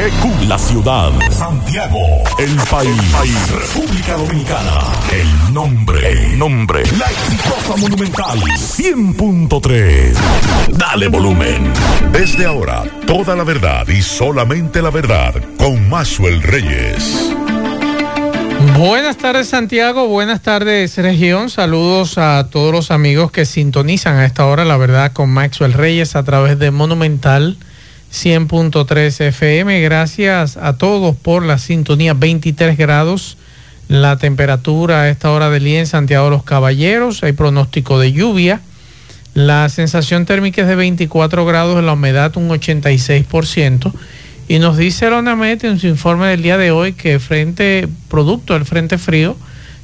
[0.00, 1.12] GQ, la ciudad.
[1.30, 2.00] Santiago,
[2.38, 3.50] el país.
[3.50, 4.80] República Dominicana.
[5.12, 6.12] El nombre.
[6.12, 6.82] El nombre.
[6.98, 8.38] La exitosa monumental.
[8.38, 10.14] 100.3.
[10.70, 11.70] Dale volumen.
[12.12, 17.34] Desde ahora, toda la verdad y solamente la verdad con Maxwell Reyes.
[18.78, 24.46] Buenas tardes Santiago, buenas tardes región, saludos a todos los amigos que sintonizan a esta
[24.46, 27.58] hora, la verdad, con Maxwell Reyes a través de Monumental
[28.12, 29.80] 100.3 FM.
[29.80, 33.36] Gracias a todos por la sintonía 23 grados.
[33.88, 38.12] La temperatura a esta hora del día en Santiago de los Caballeros, hay pronóstico de
[38.12, 38.60] lluvia.
[39.34, 43.92] La sensación térmica es de 24 grados, la humedad un 86%.
[44.48, 48.64] Y nos dice ONAMET en su informe del día de hoy que frente, producto del
[48.64, 49.36] frente frío,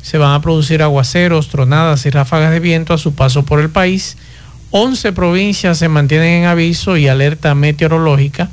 [0.02, 3.70] se van a producir aguaceros, tronadas y ráfagas de viento a su paso por el
[3.70, 4.16] país.
[4.78, 8.50] 11 provincias se mantienen en aviso y alerta meteorológica.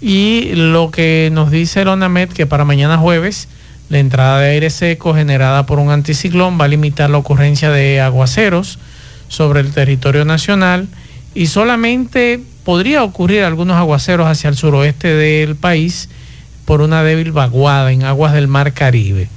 [0.00, 3.46] Y lo que nos dice el ONAMET que para mañana jueves
[3.88, 8.00] la entrada de aire seco generada por un anticiclón va a limitar la ocurrencia de
[8.00, 8.80] aguaceros
[9.28, 10.88] sobre el territorio nacional
[11.32, 16.08] y solamente podría ocurrir algunos aguaceros hacia el suroeste del país
[16.64, 19.28] por una débil vaguada en aguas del mar Caribe.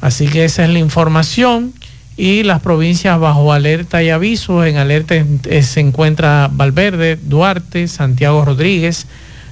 [0.00, 1.72] Así que esa es la información
[2.16, 4.64] y las provincias bajo alerta y aviso.
[4.64, 5.14] En alerta
[5.62, 9.06] se encuentra Valverde, Duarte, Santiago Rodríguez,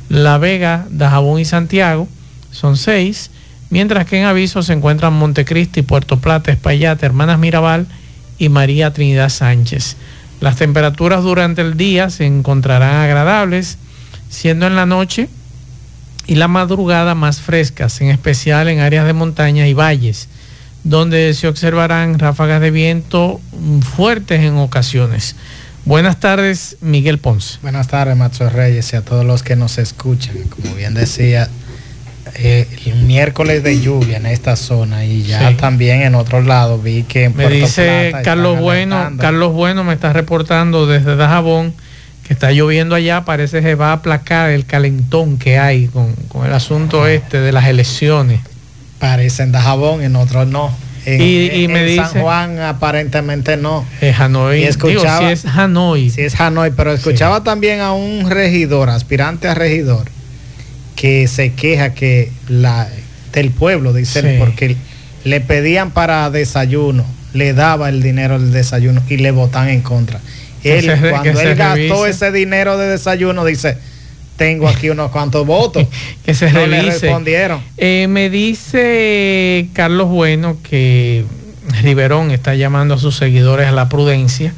[0.09, 2.09] La Vega, Dajabón y Santiago.
[2.51, 3.31] Son seis.
[3.71, 7.87] Mientras que en aviso se encuentran Montecristi, Puerto Plata, Espaillate, Hermanas Mirabal
[8.39, 9.97] y María Trinidad Sánchez.
[10.41, 13.79] Las temperaturas durante el día se encontrarán agradables,
[14.29, 15.29] siendo en la noche
[16.27, 20.29] y la madrugada más frescas, en especial en áreas de montaña y valles,
[20.85, 23.41] donde se observarán ráfagas de viento
[23.97, 25.37] fuertes en ocasiones.
[25.85, 27.59] Buenas tardes, Miguel Ponce.
[27.63, 30.37] Buenas tardes, Macho Reyes, y a todos los que nos escuchan.
[30.49, 31.49] Como bien decía,
[32.37, 35.55] eh, el miércoles de lluvia en esta zona y ya sí.
[35.57, 39.13] también en otros lados vi que en me Puerto dice Plata Carlos Bueno.
[39.19, 41.75] Carlos Bueno me está reportando desde Dajabón
[42.27, 46.47] que está lloviendo allá, parece que va a aplacar el calentón que hay con, con
[46.47, 48.41] el asunto este de las elecciones.
[49.03, 50.73] Parece en Dajabón, en otros no.
[51.07, 53.85] En, Y- y en me dice- San Juan aparentemente no.
[54.01, 54.61] Es Hanoi.
[54.61, 56.09] Y escuchaba- Digo, si es Hanoi.
[56.11, 60.05] Sí es Hanoi, pero escuchaba también a un regidor, aspirante a regidor,
[60.95, 62.89] que se queja que la
[63.33, 64.37] del pueblo, dice él, Sí.
[64.39, 64.77] porque
[65.25, 70.21] le pedían para desayuno, le daba el dinero del desayuno y le votan en contra.
[70.63, 73.77] Él, se cuando él gastó ese dinero de desayuno, dice,
[74.37, 75.87] tengo aquí unos cuantos votos.
[76.25, 77.61] que se no le respondieron.
[77.77, 81.25] Eh, me dice Carlos Bueno que
[81.83, 84.53] Riverón está llamando a sus seguidores a la prudencia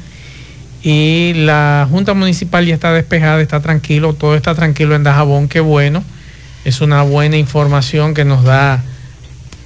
[0.85, 5.59] y la Junta Municipal ya está despejada, está tranquilo, todo está tranquilo en Dajabón, qué
[5.59, 6.03] bueno.
[6.63, 8.83] Es una buena información que nos da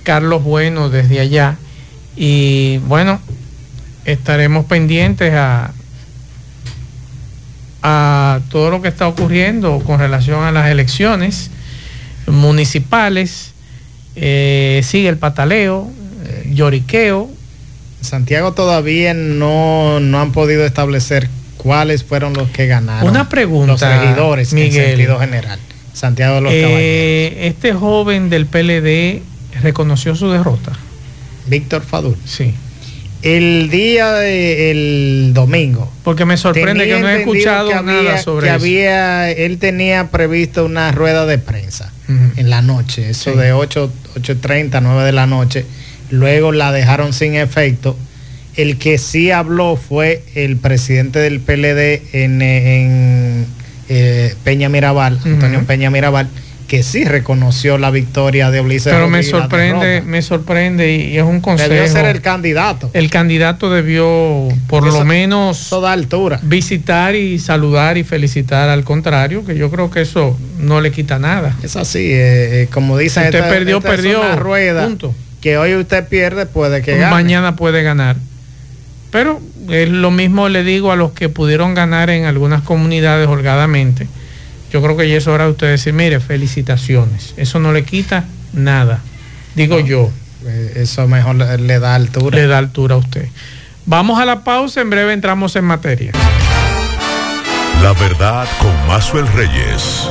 [0.03, 1.57] Carlos Bueno desde allá.
[2.15, 3.19] Y bueno,
[4.05, 5.73] estaremos pendientes a,
[7.83, 11.49] a todo lo que está ocurriendo con relación a las elecciones
[12.27, 13.51] municipales.
[14.15, 15.89] Eh, sigue el pataleo,
[16.25, 17.29] eh, lloriqueo.
[18.01, 23.09] Santiago todavía no, no han podido establecer cuáles fueron los que ganaron.
[23.09, 24.75] Una pregunta, Los regidores Miguel.
[24.83, 25.59] en sentido general.
[25.93, 26.79] Santiago de los Caballeros.
[26.81, 29.21] Eh, este joven del PLD
[29.61, 30.71] reconoció su derrota.
[31.47, 32.15] Víctor Fadul.
[32.25, 32.53] Sí.
[33.21, 35.91] El día del domingo.
[36.03, 38.63] Porque me sorprende tenía que no he escuchado nada sobre que eso.
[38.63, 41.91] había, él tenía previsto una rueda de prensa
[42.37, 43.37] en la noche, eso Sí.
[43.37, 45.65] de 8, 8.30, 9 de la noche.
[46.09, 47.95] Luego la dejaron sin efecto.
[48.55, 53.45] El que sí habló fue el presidente del PLD en, eh, en,
[53.89, 55.63] eh, Peña Mirabal, Antonio.
[55.67, 56.29] Peña Mirabal,
[56.69, 61.23] que sí reconoció la victoria de Ulises Pero me Rodríguez sorprende, me sorprende y es
[61.23, 61.69] un consejo.
[61.73, 62.89] Debió ser el candidato.
[62.93, 66.39] el candidato debió por Eso- lo menos Eso da altura.
[66.43, 71.19] visitar y saludar y felicitar al contrario, que yo creo que eso no le quita
[71.19, 71.57] nada.
[71.63, 74.19] Es así, eh, eh, como dicen, Usted esta- perdió, esta es perdió.
[74.21, 75.15] una rueda Punto.
[75.41, 77.09] que hoy usted pierde, puede que gane.
[77.11, 78.15] Mañana puede ganar.
[79.11, 84.07] Pero es lo mismo le digo a los que pudieron ganar en algunas comunidades holgadamente.
[84.71, 87.33] Yo creo que ya es hora de usted decir, mire, felicitaciones.
[87.37, 88.99] Eso no le quita nada.
[89.55, 90.11] Digo yo,
[90.45, 92.37] Eh, Eso mejor le, le da altura.
[92.37, 93.27] le da altura a usted.
[93.85, 96.11] Vamos a la pausa, en breve entramos en materia.
[97.81, 100.07] La verdad con Maxwell Reyes.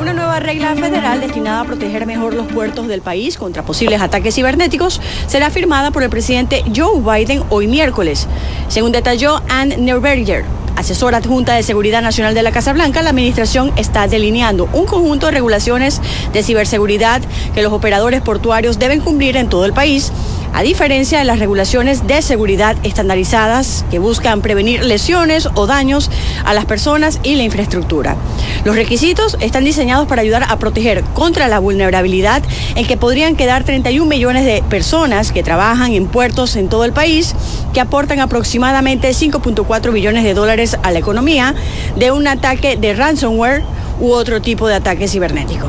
[0.00, 4.34] Una nueva regla federal destinada a proteger mejor los puertos del país contra posibles ataques
[4.34, 8.28] cibernéticos será firmada por el presidente Joe Biden hoy miércoles.
[8.68, 10.44] Según detalló Ann Neuberger,
[10.76, 15.26] asesora adjunta de Seguridad Nacional de la Casa Blanca, la administración está delineando un conjunto
[15.26, 16.00] de regulaciones
[16.32, 17.22] de ciberseguridad
[17.54, 20.12] que los operadores portuarios deben cumplir en todo el país
[20.54, 26.10] a diferencia de las regulaciones de seguridad estandarizadas que buscan prevenir lesiones o daños
[26.44, 28.16] a las personas y la infraestructura.
[28.64, 32.42] Los requisitos están diseñados para ayudar a proteger contra la vulnerabilidad
[32.76, 36.92] en que podrían quedar 31 millones de personas que trabajan en puertos en todo el
[36.92, 37.34] país,
[37.72, 41.54] que aportan aproximadamente 5.4 billones de dólares a la economía
[41.96, 43.64] de un ataque de ransomware
[44.00, 45.66] u otro tipo de ataque cibernético.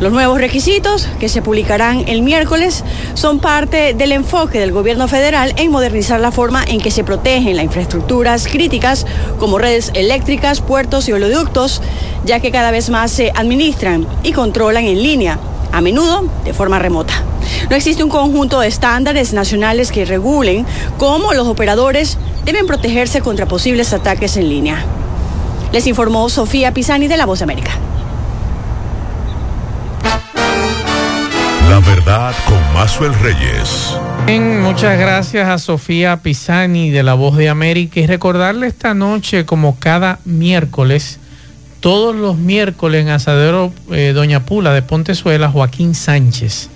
[0.00, 2.84] Los nuevos requisitos, que se publicarán el miércoles,
[3.14, 7.56] son parte del enfoque del gobierno federal en modernizar la forma en que se protegen
[7.56, 9.06] las infraestructuras críticas
[9.40, 11.82] como redes eléctricas, puertos y oleoductos,
[12.24, 15.40] ya que cada vez más se administran y controlan en línea,
[15.72, 17.14] a menudo de forma remota.
[17.68, 20.64] No existe un conjunto de estándares nacionales que regulen
[20.96, 24.84] cómo los operadores deben protegerse contra posibles ataques en línea.
[25.72, 27.72] Les informó Sofía Pisani de La Voz de América.
[32.46, 33.94] Con Mazuel Reyes.
[34.62, 39.78] Muchas gracias a Sofía Pisani de La Voz de América y recordarle esta noche como
[39.78, 41.18] cada miércoles,
[41.80, 46.70] todos los miércoles en Asadero eh, Doña Pula de Pontezuela, Joaquín Sánchez.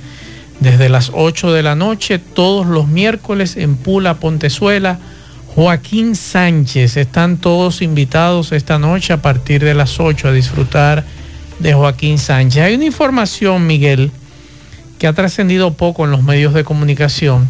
[0.61, 4.99] Desde las 8 de la noche, todos los miércoles en Pula, Pontezuela,
[5.55, 6.99] Joaquín Sánchez.
[6.99, 11.05] Están todos invitados esta noche a partir de las 8 a disfrutar
[11.59, 12.63] de Joaquín Sánchez.
[12.63, 14.13] Hay una información, Miguel
[15.03, 17.49] que ha trascendido poco en los medios de comunicación.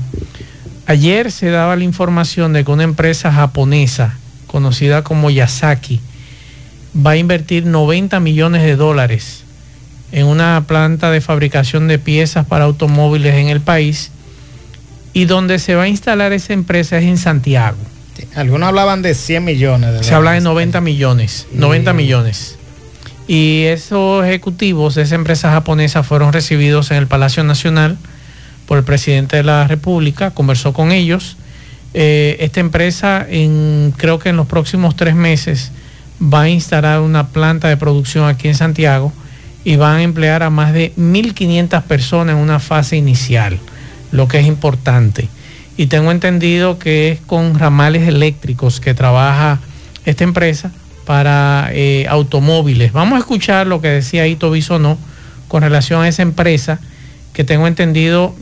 [0.87, 4.17] Ayer se daba la información de que una empresa japonesa
[4.47, 6.01] conocida como Yasaki
[6.97, 9.45] va a invertir 90 millones de dólares
[10.13, 14.13] en una planta de fabricación de piezas para automóviles en el país
[15.13, 17.77] y donde se va a instalar esa empresa es en Santiago.
[18.35, 19.93] Algunos hablaban de 100 millones.
[19.93, 22.57] De se habla de 90 millones, 90 millones
[23.29, 27.97] y esos ejecutivos de esa empresa japonesa fueron recibidos en el Palacio Nacional
[28.67, 31.37] por el presidente de la República, conversó con ellos.
[31.95, 33.27] Eh, esta empresa
[33.97, 35.73] creo que en los próximos tres meses
[36.23, 39.13] va a instalar una planta de producción aquí en Santiago
[39.65, 43.59] y van a emplear a más de 1.500 personas en una fase inicial,
[44.11, 45.29] lo que es importante.
[45.77, 49.61] Y tengo entendido que es con ramales eléctricos que trabaja
[50.05, 50.73] esta empresa
[51.05, 52.93] para eh, automóviles.
[52.93, 54.99] Vamos a escuchar lo que decía Ito Bisonó
[55.49, 56.81] con relación a esa empresa
[57.33, 58.35] que tengo entendido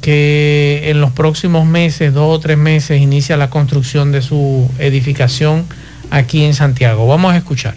[0.00, 5.64] que en los próximos meses, dos o tres meses, inicia la construcción de su edificación
[6.10, 7.06] aquí en Santiago.
[7.06, 7.74] Vamos a escuchar.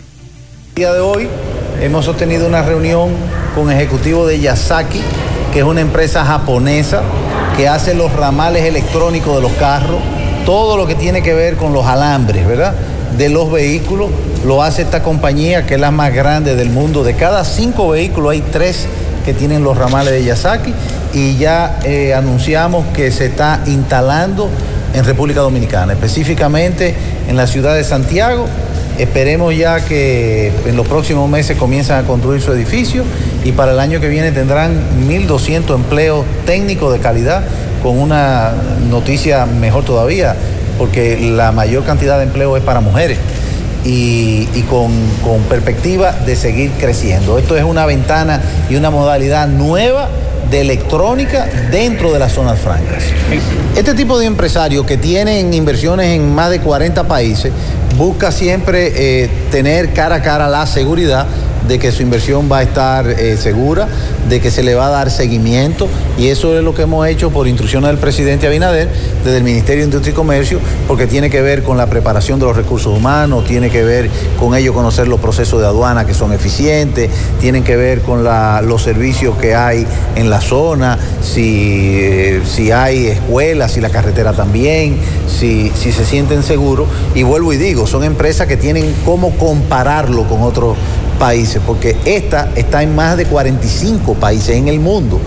[0.70, 1.28] El día de hoy
[1.82, 3.10] hemos sostenido una reunión
[3.56, 5.02] con ejecutivo de Yasaki,
[5.54, 7.04] que es una empresa japonesa
[7.58, 10.00] que hace los ramales electrónicos de los carros,
[10.46, 12.74] todo lo que tiene que ver con los alambres, ¿verdad?
[13.18, 14.10] De los vehículos
[14.46, 17.04] lo hace esta compañía que es la más grande del mundo.
[17.04, 18.88] De cada cinco vehículos hay tres
[19.26, 20.74] que tienen los ramales de Yasaki
[21.14, 24.50] y ya eh, anunciamos que se está instalando
[24.94, 26.96] en República Dominicana, específicamente
[27.28, 28.46] en la ciudad de Santiago.
[28.98, 33.04] Esperemos ya que en los próximos meses comiencen a construir su edificio
[33.44, 37.44] y para el año que viene tendrán 1.200 empleos técnicos de calidad
[37.82, 38.52] con una
[38.90, 40.36] noticia mejor todavía,
[40.82, 43.20] porque la mayor cantidad de empleo es para mujeres
[43.86, 44.92] y, con,
[45.48, 47.38] perspectiva de seguir creciendo.
[47.38, 50.10] Esto es una ventana y una modalidad nueva
[50.50, 53.04] de electrónica dentro de las zonas francas.
[53.76, 57.54] Este tipo de empresarios que tienen inversiones en más de 40 países
[57.96, 61.28] busca siempre eh, tener cara a cara la seguridad
[61.68, 63.88] de que su inversión va a estar eh, segura,
[64.30, 65.88] de que se le va a dar seguimiento
[66.18, 68.90] y eso es lo que hemos hecho por instrucciones del presidente Abinader
[69.24, 72.46] desde el Ministerio de Industria y Comercio porque tiene que ver con la preparación de
[72.46, 76.34] los recursos humanos, tiene que ver con ello conocer los procesos de aduana que son
[76.34, 82.72] eficientes, tienen que ver con los servicios que hay en la zona, si, eh, si
[82.72, 86.88] hay escuelas, si la carretera también, si, si se sienten seguros.
[87.16, 90.78] Y vuelvo y digo, son empresas que tienen cómo compararlo con otros
[91.22, 95.22] países, porque esta está en más de 45 países en el mundo.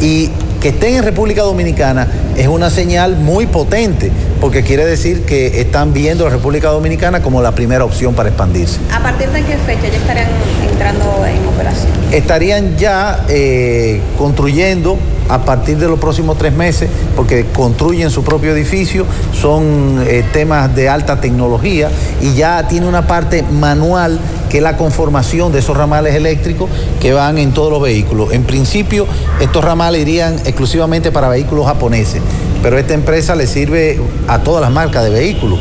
[0.00, 4.10] Y que estén en República Dominicana es una señal muy potente,
[4.40, 8.78] porque quiere decir que están viendo a República Dominicana como la primera opción para expandirse.
[8.90, 10.28] ¿A partir de qué fecha ya estarían
[10.74, 11.92] entrando en operación?
[12.12, 18.52] Estarían ya eh, construyendo a partir de los próximos tres meses, porque construyen su propio
[18.52, 21.90] edificio, son eh, temas de alta tecnología
[22.20, 24.18] y ya tiene una parte manual
[24.50, 26.68] que es la conformación de esos ramales eléctricos
[27.00, 28.32] que van en todos los vehículos.
[28.32, 29.06] En principio,
[29.40, 32.20] estos ramales irían exclusivamente para vehículos japoneses,
[32.62, 35.58] pero esta empresa le sirve a todas las marcas de vehículos.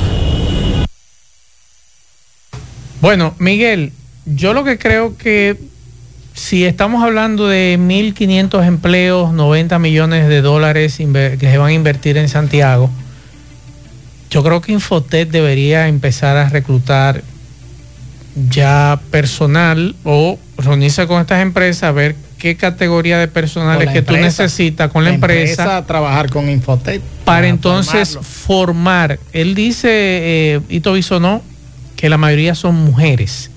[2.99, 3.91] Bueno, Miguel,
[4.25, 5.57] yo lo que creo que
[6.33, 12.17] si estamos hablando de 1.500 empleos, 90 millones de dólares que se van a invertir
[12.17, 12.89] en Santiago,
[14.29, 17.21] yo creo que Infotet debería empezar a reclutar
[18.49, 24.01] ya personal o reunirse con estas empresas a ver qué categoría de personal es que
[24.01, 29.19] tú necesitas con la, empresa, trabajar con Infotet para, entonces formar.
[29.33, 31.43] Él dice eh, Ito no
[31.95, 33.51] que la mayoría son mujeres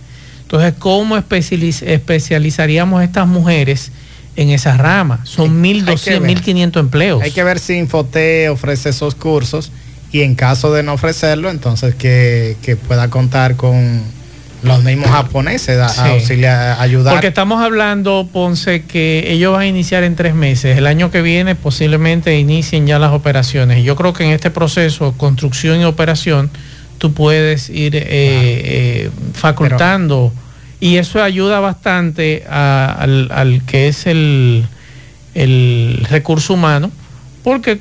[0.46, 3.90] entonces cómo especializaríamos estas mujeres
[4.36, 9.72] en esa rama son 1.200 1.500 empleos hay que ver si Infotet ofrece esos cursos
[10.12, 14.02] y en caso de no ofrecerlo entonces que, que pueda contar con
[14.62, 17.14] los mismos japoneses a, ayudar.
[17.14, 20.76] Porque estamos hablando, Ponce, que ellos van a iniciar en tres meses.
[20.76, 23.78] El año que viene posiblemente inicien ya las operaciones.
[23.78, 26.50] Y yo creo que en este proceso, construcción y operación,
[26.98, 30.32] tú puedes ir eh, eh, facultando.
[30.80, 34.66] y eso ayuda bastante al, al, que es el,
[35.34, 36.90] el recurso humano,
[37.42, 37.80] porque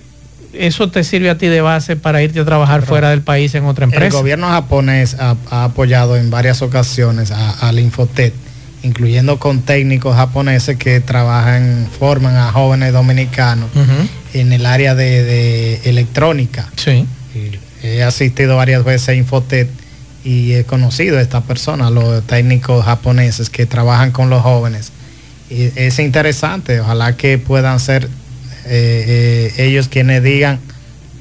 [0.58, 3.66] eso te sirve a ti de base para irte a trabajar fuera del país en
[3.66, 4.06] otra empresa.
[4.06, 8.34] El gobierno japonés ha, apoyado en varias ocasiones al Infotet,
[8.84, 13.70] incluyendo con técnicos japoneses que trabajan, forman a jóvenes dominicanos
[14.34, 16.70] en el área de, electrónica.
[16.76, 17.06] Sí.
[17.86, 19.70] He asistido varias veces a Infotet
[20.24, 24.92] y he conocido a esta persona, los técnicos japoneses que trabajan con los jóvenes.
[25.50, 28.06] Y es interesante, ojalá que puedan ser
[28.66, 30.60] eh, eh, ellos quienes digan,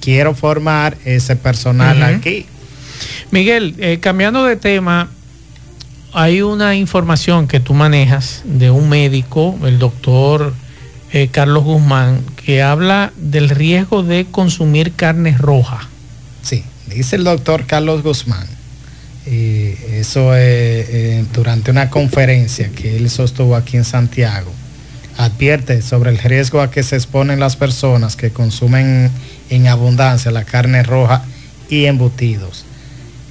[0.01, 2.47] quiero formar ese personal aquí.
[3.31, 5.11] Miguel, eh, cambiando de tema,
[6.15, 10.55] hay una información que tú manejas de un médico, el doctor
[11.31, 15.89] Carlos Guzmán, que habla del riesgo de consumir carne roja.
[16.45, 18.47] Sí, dice el doctor Carlos Guzmán.
[19.27, 24.53] Eso es durante una conferencia que él sostuvo aquí en Santiago
[25.17, 29.11] advierte sobre el riesgo a que se exponen las personas que consumen
[29.51, 31.25] en abundancia la carne roja
[31.69, 32.65] y embutidos.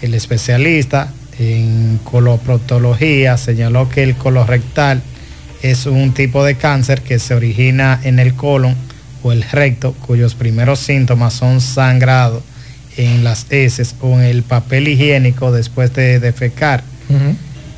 [0.01, 5.01] El especialista en coloproctología señaló que el colorectal
[5.62, 8.75] es un tipo de cáncer que se origina en el colon
[9.22, 12.43] o el recto, cuyos primeros síntomas son sangrado
[12.98, 16.84] en las heces o en el papel higiénico después de defecar.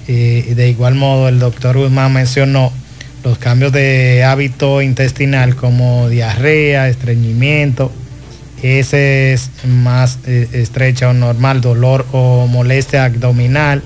[0.07, 2.71] Eh, de igual modo, el doctor Guzmán mencionó
[3.23, 7.91] los cambios de hábito intestinal como diarrea, estreñimiento,
[8.61, 13.83] ese es más eh, estrecha o normal, dolor o molestia abdominal,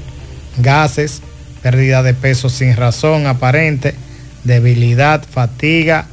[0.58, 1.22] gases,
[1.62, 3.96] pérdida de peso sin razón aparente,
[4.44, 6.08] debilidad, fatiga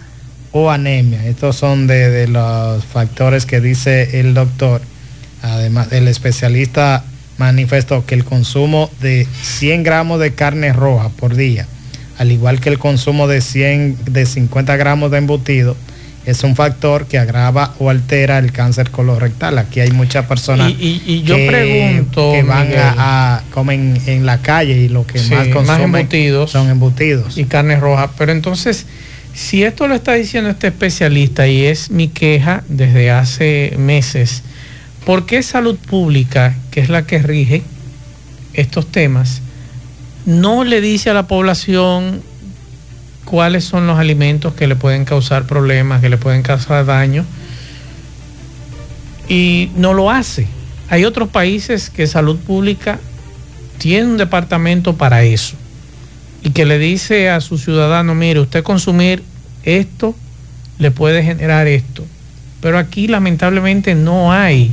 [0.52, 1.26] o anemia.
[1.26, 4.80] Estos son de, de los factores que dice el doctor.
[5.54, 7.04] Además, el especialista
[7.38, 11.66] manifestó que el consumo de 100 gramos de carne roja por día
[12.18, 15.76] al igual que el consumo de 100, de 50 gramos de embutido,
[16.24, 19.58] es un factor que agrava o altera el cáncer colorectal.
[19.58, 24.76] Aquí hay muchas personas y, yo que, pregunto, que van a, comen en la calle
[24.76, 26.08] y lo que más consumen
[26.48, 28.10] son embutidos y carne roja.
[28.18, 28.86] Pero entonces,
[29.34, 34.42] si esto lo está diciendo este especialista y es mi queja desde hace meses,
[35.06, 37.62] ¿por qué salud pública, que es la que rige
[38.54, 39.40] estos temas,
[40.26, 42.22] no le dice a la población
[43.24, 47.24] cuáles son los alimentos que le pueden causar problemas, que le pueden causar daño.
[49.28, 50.48] Y no lo hace.
[50.88, 52.98] Hay otros países que salud pública
[53.78, 55.54] tiene un departamento para eso.
[56.42, 59.22] Y que le dice a su ciudadano, mire, usted consumir
[59.62, 60.16] esto
[60.80, 62.04] le puede generar esto.
[62.60, 64.72] Pero aquí lamentablemente no hay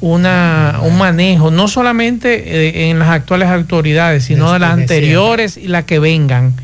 [0.00, 5.68] una, un manejo, no solamente eh, en las actuales autoridades, sino de las anteriores y
[5.68, 6.54] las que vengan.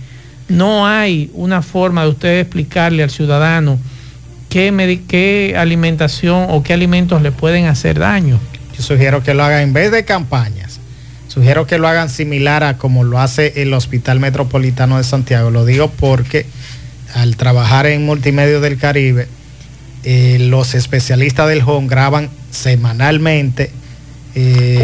[0.49, 3.79] No hay una forma de usted explicarle al ciudadano
[4.49, 8.39] qué, qué alimentación o qué alimentos le pueden hacer daño.
[8.77, 10.81] Yo sugiero que lo hagan en vez de campañas.
[11.29, 15.51] Sugiero que lo hagan similar a como lo hace el Hospital Metropolitano de Santiago.
[15.51, 16.47] Lo digo porque
[17.15, 19.29] al trabajar en Multimedia del Caribe,
[20.09, 23.73] eh, los especialistas del home graban semanalmente
[24.37, 24.79] eh,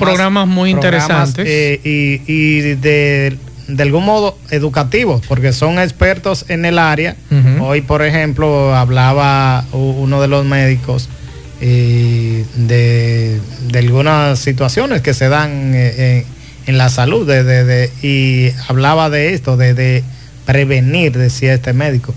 [0.00, 1.80] programas, muy interesantes eh,
[2.26, 3.38] y, de,
[3.78, 7.14] algún modo educativos, porque son expertos en el área.
[7.60, 11.08] Hoy, por ejemplo, hablaba uno de los médicos
[11.60, 13.40] de,
[13.72, 17.30] algunas situaciones que se dan en la salud
[18.02, 20.02] y hablaba de esto, de
[20.46, 22.12] prevenir, decía este médico.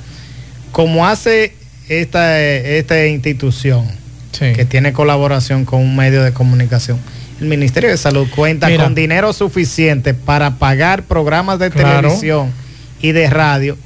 [0.71, 1.60] Como hace
[1.99, 3.85] esta, esta institución
[4.39, 6.97] que tiene colaboración con un medio de comunicación,
[7.39, 8.83] el Ministerio de Salud cuenta Mira.
[8.85, 12.01] con dinero suficiente para pagar programas de Claro.
[12.07, 12.51] televisión
[13.01, 13.77] y de radio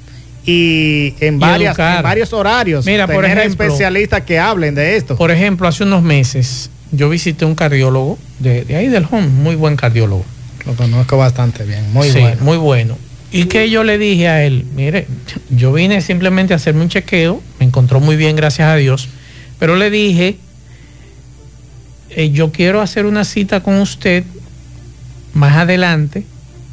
[0.46, 5.16] y en, Y varias, en varios horarios Mira, por ejemplo- especialistas que hablen de esto.
[5.18, 9.56] Por ejemplo, hace unos meses yo visité un cardiólogo de, de ahí del home, muy
[9.56, 10.24] buen cardiólogo.
[10.66, 12.38] Lo conozco bastante bien, muy Sí, bueno.
[12.42, 12.98] Muy bueno.
[13.36, 15.08] Y que yo le dije a él, mire,
[15.50, 19.10] yo vine simplemente a hacerme un chequeo, me encontró muy bien, gracias a Dios,
[19.60, 20.38] pero le dije,
[22.12, 24.24] eh, yo quiero hacer una cita con usted
[25.34, 26.24] más adelante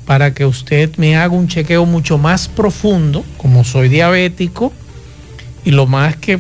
[0.07, 4.73] para que usted me haga un chequeo mucho más profundo, como soy diabético,
[5.64, 6.38] y lo más que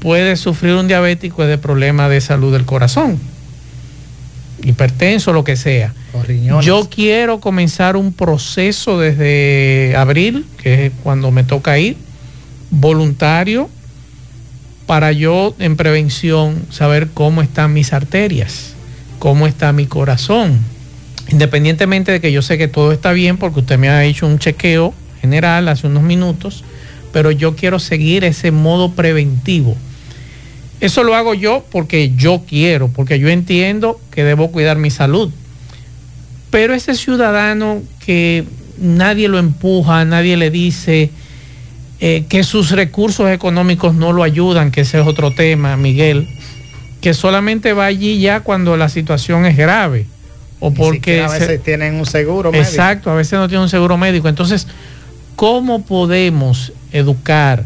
[0.00, 3.20] puede sufrir un diabético es de problemas de salud del corazón,
[4.62, 5.94] hipertenso, lo que sea.
[6.62, 11.96] Yo quiero comenzar un proceso desde abril, que es cuando me toca ir,
[12.70, 13.68] voluntario,
[14.86, 18.74] para yo en prevención saber cómo están mis arterias,
[19.18, 20.58] cómo está mi corazón.
[21.28, 24.38] Independientemente de que yo sé que todo está bien, porque usted me ha hecho un
[24.38, 26.64] chequeo general hace unos minutos,
[27.12, 29.76] pero yo quiero seguir ese modo preventivo.
[30.80, 35.30] Eso lo hago yo porque yo quiero, porque yo entiendo que debo cuidar mi salud.
[36.50, 38.44] Pero ese ciudadano que
[38.78, 41.10] nadie lo empuja, nadie le dice
[42.00, 46.26] eh, que sus recursos económicos no lo ayudan, que ese es otro tema, Miguel,
[47.02, 50.06] que solamente va allí ya cuando la situación es grave.
[50.60, 52.68] O Ni porque a se- veces tienen un seguro médico.
[52.68, 54.28] Exacto, a veces no tiene un seguro médico.
[54.28, 54.66] Entonces,
[55.36, 57.64] ¿cómo podemos educar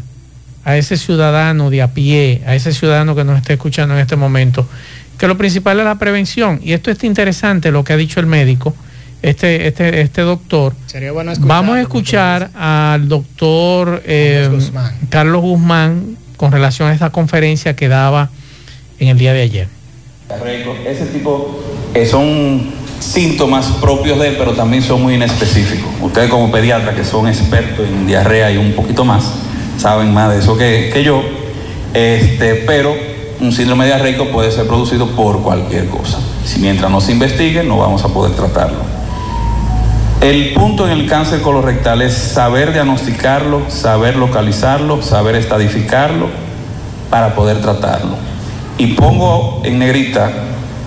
[0.65, 4.17] a ese ciudadano de a pie, a ese ciudadano que nos está escuchando en este
[4.17, 4.67] momento?
[5.17, 6.59] Que lo principal es la prevención.
[6.61, 8.75] Y esto es interesante lo que ha dicho el médico,
[9.21, 10.73] este, este, este doctor.
[10.87, 14.93] Sería bueno escucharlo, Vamos a escuchar al doctor eh, Carlos Guzmán.
[15.09, 18.29] Carlos Guzmán con relación a esta conferencia que daba
[18.99, 19.67] en el día de ayer.
[20.85, 25.89] Ese tipo eh, son síntomas propios de él, pero también son muy inespecíficos.
[26.01, 29.33] Ustedes como pediatra que son expertos en diarrea y un poquito más,
[29.77, 31.21] saben más de eso que, que yo,
[31.93, 32.95] este, pero
[33.39, 36.19] un síndrome diarreico puede ser producido por cualquier cosa.
[36.45, 38.79] Si mientras no se investigue, no vamos a poder tratarlo.
[40.21, 46.27] El punto en el cáncer colorectal es saber diagnosticarlo, saber localizarlo, saber estadificarlo
[47.09, 48.15] para poder tratarlo.
[48.77, 50.31] Y pongo en negrita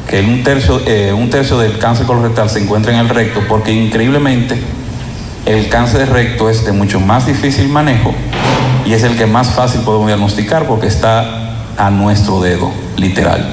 [0.09, 3.73] que un tercio, eh, un tercio del cáncer colorectal se encuentra en el recto porque
[3.73, 4.61] increíblemente
[5.47, 8.15] el cáncer de recto es de mucho más difícil manejo
[8.89, 13.47] y es el que más fácil podemos diagnosticar porque está a nuestro dedo, literal.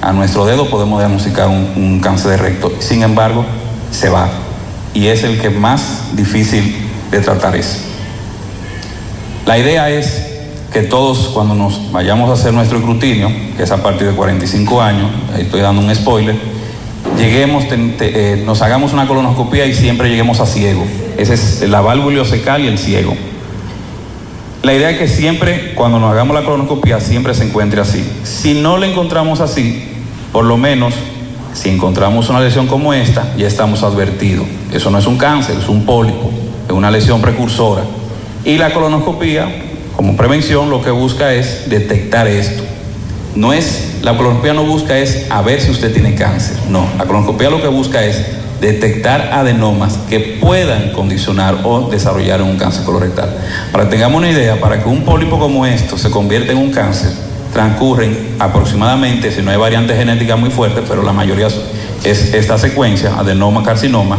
[0.00, 2.72] A nuestro dedo podemos diagnosticar un, cáncer de recto.
[2.78, 3.44] Sin embargo,
[3.90, 4.30] se va
[4.94, 6.74] y es el que más difícil
[7.10, 7.84] de tratar es.
[9.44, 10.26] La idea es
[10.72, 14.80] que todos cuando nos vayamos a hacer nuestro escrutinio, que es a partir de 45
[14.80, 16.36] años, ahí estoy dando un spoiler,
[17.18, 20.82] lleguemos, eh, nos hagamos una colonoscopia y siempre lleguemos a ciego.
[21.18, 23.14] Esa es la válvula ileocecal y el ciego.
[24.62, 28.08] La idea es que siempre, cuando nos hagamos la colonoscopia, siempre se encuentre así.
[28.22, 29.82] Si no la encontramos así,
[30.30, 30.94] por lo menos,
[31.52, 34.46] si encontramos una lesión como esta, ya estamos advertidos.
[34.72, 36.30] Eso no es un cáncer, es un pólipo,
[36.66, 37.82] es una lesión precursora.
[38.44, 39.48] Y la colonoscopia,
[39.96, 42.62] como prevención, lo que busca es detectar esto.
[43.34, 46.56] No es, la colonoscopia no busca es a ver si usted tiene cáncer.
[46.68, 48.22] No, la colonoscopia lo que busca es
[48.62, 53.36] detectar adenomas que puedan condicionar o desarrollar un cáncer colorectal.
[53.72, 56.70] Para que tengamos una idea, para que un pólipo como esto se convierta en un
[56.70, 57.10] cáncer,
[57.52, 61.48] transcurren aproximadamente, si no hay variante genética muy fuerte, pero la mayoría
[62.04, 64.18] es esta secuencia, adenoma, carcinoma,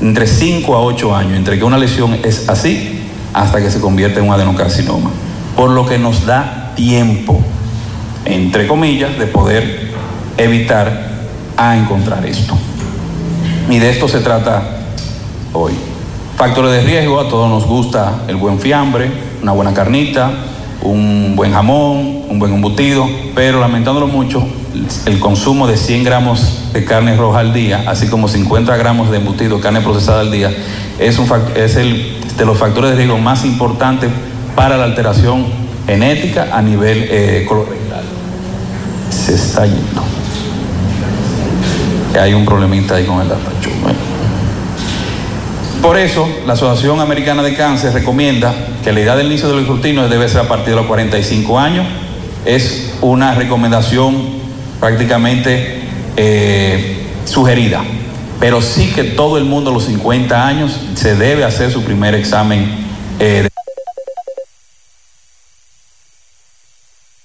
[0.00, 3.00] entre 5 a 8 años, entre que una lesión es así
[3.34, 5.10] hasta que se convierte en un adenocarcinoma.
[5.56, 7.40] Por lo que nos da tiempo,
[8.24, 9.90] entre comillas, de poder
[10.38, 11.10] evitar
[11.56, 12.56] a encontrar esto.
[13.70, 14.62] Y de esto se trata
[15.52, 15.72] hoy.
[16.36, 19.08] Factores de riesgo, a todos nos gusta el buen fiambre,
[19.42, 20.32] una buena carnita,
[20.82, 24.44] un buen jamón, un buen embutido, pero lamentándolo mucho,
[25.06, 29.18] el consumo de 100 gramos de carne roja al día, así como 50 gramos de
[29.18, 30.52] embutido, carne procesada al día,
[30.98, 34.10] es, un, es el, de los factores de riesgo más importantes
[34.56, 35.46] para la alteración
[35.86, 37.48] genética a nivel eh.
[39.10, 40.19] Se está yendo.
[42.18, 43.28] Hay un problemita ahí con el.
[43.28, 43.98] Bueno.
[45.82, 50.08] Por eso, la Asociación Americana de Cáncer recomienda que la edad del inicio del escrutinio
[50.08, 51.86] debe ser a partir de los 45 años.
[52.44, 54.40] Es una recomendación
[54.78, 55.80] prácticamente
[56.16, 57.82] eh, sugerida,
[58.40, 62.14] pero sí que todo el mundo a los 50 años se debe hacer su primer
[62.14, 62.66] examen
[63.18, 63.48] eh, de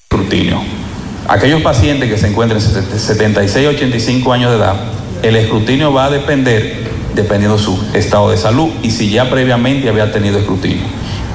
[0.10, 0.85] escrutinio.
[1.28, 4.76] Aquellos pacientes que se encuentren 76 85 años de edad,
[5.24, 6.86] el escrutinio va a depender
[7.16, 10.84] dependiendo su estado de salud y si ya previamente había tenido escrutinio.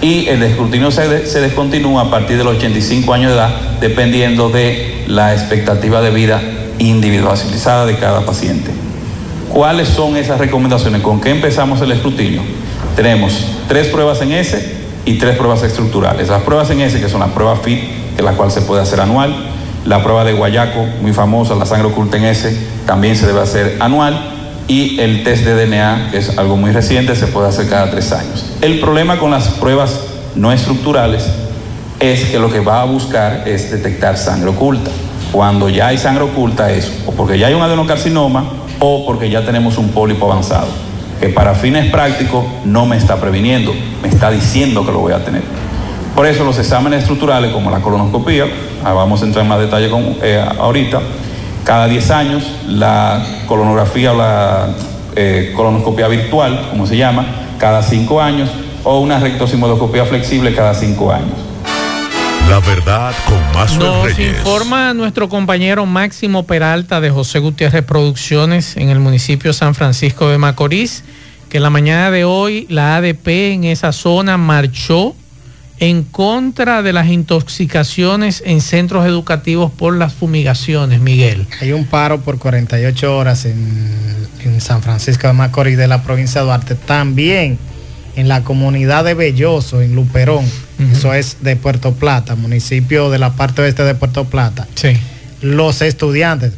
[0.01, 3.51] Y el escrutinio se, descontinúa a partir de los 85 años de edad
[3.81, 6.41] dependiendo de la expectativa de vida
[6.79, 8.71] individualizada de cada paciente.
[9.49, 11.03] ¿Cuáles son esas recomendaciones?
[11.03, 12.43] ¿Con qué empezamos el escrutinio?
[12.95, 16.29] Tenemos tres pruebas en S y tres pruebas estructurales.
[16.29, 19.01] Las pruebas en S, que son la prueba FIT, que la cual se puede hacer
[19.01, 19.35] anual,
[19.91, 23.77] la prueba de Guayaco, muy famosa, la sangre oculta en S, también se debe hacer
[23.81, 24.17] anual,
[24.69, 28.13] y el test de DNA, que es algo muy reciente, se puede hacer cada tres
[28.13, 28.53] años.
[28.61, 29.99] El problema con las pruebas
[30.37, 31.29] no estructurales
[31.99, 34.93] es que lo que va a buscar es detectar sangre oculta.
[35.33, 38.45] Cuando ya hay sangre oculta es o porque ya hay un adenocarcinoma
[38.79, 40.69] o porque ya tenemos un pólipo avanzado,
[41.19, 45.25] que para fines prácticos no me está previniendo, me está diciendo que lo voy a
[45.25, 45.43] tener.
[46.21, 48.45] Por eso los exámenes estructurales como la colonoscopía,
[48.85, 51.01] ah, vamos a entrar en más detalle con, eh, ahorita,
[51.65, 54.69] cada 10 años la colonografía o la
[55.17, 57.25] eh, colonoscopia virtual, como se llama,
[57.57, 58.51] cada 5 años,
[58.85, 61.39] o una rectosimodoscopia flexible cada 5 años.
[62.51, 68.91] La verdad con más Nos informa nuestro compañero Máximo Peralta de José Gutiérrez Producciones en
[68.91, 71.03] el municipio San Francisco de Macorís
[71.49, 75.15] que la mañana de hoy la ADP en esa zona marchó
[75.81, 81.47] en contra de las intoxicaciones en centros educativos por las fumigaciones, Miguel.
[81.63, 86.47] Hay un paro por 48 horas en, San Francisco de Macorís de la provincia de
[86.47, 86.75] Duarte.
[86.75, 87.59] También
[88.15, 90.45] en la comunidad de Belloso, en Luperón,
[90.93, 94.69] eso es de Puerto Plata, municipio de la parte oeste de Puerto Plata.
[94.75, 94.99] Sí.
[95.41, 96.53] Los estudiantes,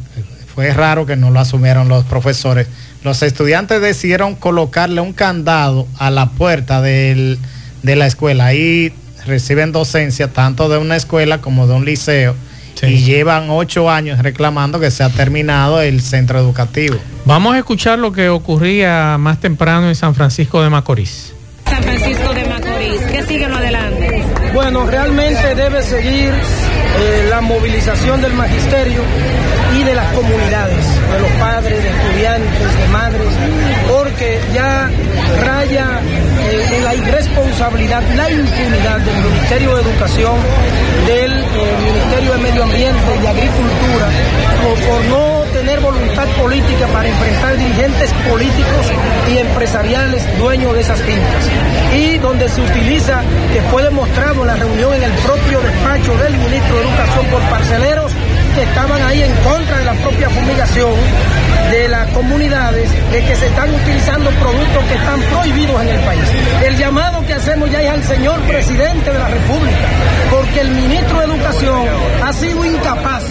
[0.53, 2.67] fue raro que no lo asumieron los profesores,
[3.03, 7.37] los estudiantes decidieron colocarle un candado a la puerta de
[7.83, 8.47] la escuela.
[8.47, 8.93] Ahí
[9.25, 12.35] reciben docencia tanto de una escuela como de un liceo
[12.81, 16.97] y llevan ocho años reclamando que se ha terminado el centro educativo.
[17.25, 21.33] Vamos a escuchar lo que ocurría más temprano en San Francisco de Macorís.
[21.65, 24.23] San Francisco de Macorís, ¿qué sigue adelante?
[24.53, 29.01] Bueno, realmente debe seguir eh, la movilización del magisterio
[29.79, 33.27] y de las comunidades, de los padres, de estudiantes, de madres,
[33.89, 34.89] porque ya
[35.43, 36.01] raya
[36.53, 40.35] en la irresponsabilidad, la impunidad del Ministerio de Educación,
[41.07, 44.09] del eh, Ministerio de Medio Ambiente y Agricultura,
[44.87, 48.85] por, no tener voluntad política para enfrentar dirigentes políticos
[49.31, 51.49] y empresariales dueños de esas fincas.
[51.95, 56.37] Y donde se utiliza, que fue demostrado en la reunión en el propio despacho del
[56.37, 58.11] ministro de Educación por parceleros,
[58.55, 60.91] que estaban ahí en contra de la propia fumigación
[61.71, 66.23] de las comunidades, de que se están utilizando productos que están prohibidos en el país.
[66.63, 69.87] El llamado que hacemos ya es al señor presidente de la República,
[70.29, 71.87] porque el ministro de Educación
[72.23, 73.23] ha sido incapaz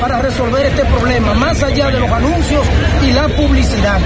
[0.00, 2.64] para resolver este problema, más allá de los anuncios
[3.02, 3.98] y la publicidad.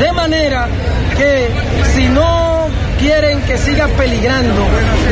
[0.00, 0.66] De manera
[1.16, 1.50] que
[1.94, 2.51] si no
[3.02, 4.64] quieren que siga peligrando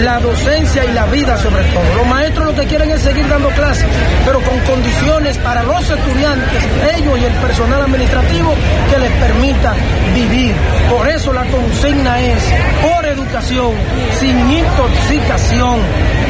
[0.03, 1.83] la docencia y la vida sobre todo.
[1.97, 3.87] Los maestros lo que quieren es seguir dando clases,
[4.25, 6.63] pero con condiciones para los estudiantes,
[6.97, 8.55] ellos y el personal administrativo
[8.91, 9.75] que les permita
[10.15, 10.55] vivir.
[10.89, 12.43] Por eso la consigna es
[12.81, 13.73] por educación,
[14.21, 15.81] sin intoxicación,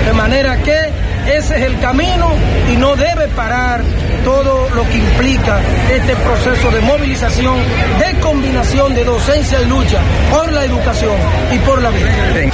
[0.06, 0.89] de manera que
[1.26, 2.32] ese es el camino
[2.72, 3.82] y no debe parar
[4.24, 7.56] todo lo que implica este proceso de movilización,
[7.98, 11.16] de combinación de docencia y lucha por la educación
[11.52, 12.50] y por la vida.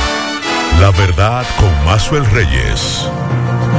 [0.81, 3.09] La verdad con Mazuel Reyes.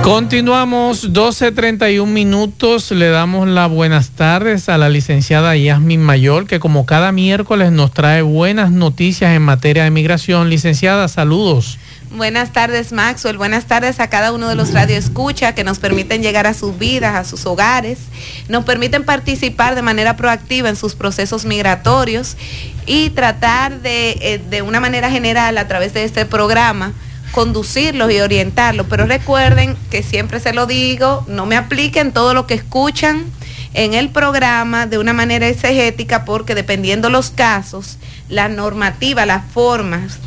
[0.03, 2.91] Continuamos 12.31 minutos.
[2.91, 7.91] Le damos las buenas tardes a la licenciada Yasmin Mayor, que como cada miércoles nos
[7.91, 10.49] trae buenas noticias en materia de migración.
[10.49, 11.77] Licenciada, saludos.
[12.11, 13.37] Buenas tardes, Maxwell.
[13.37, 17.15] Buenas tardes a cada uno de los radioescucha que nos permiten llegar a sus vidas,
[17.15, 17.99] a sus hogares,
[18.47, 22.37] nos permiten participar de manera proactiva en sus procesos migratorios
[22.85, 26.93] y tratar de, eh, de una manera general, a través de este programa,
[27.31, 28.87] conducirlos y orientarlos.
[28.89, 33.25] Pero recuerden que siempre se lo digo, no me apliquen todo lo que escuchan
[33.73, 37.97] en el programa de una manera exegética porque dependiendo los casos,
[38.29, 40.19] la normativa, las formas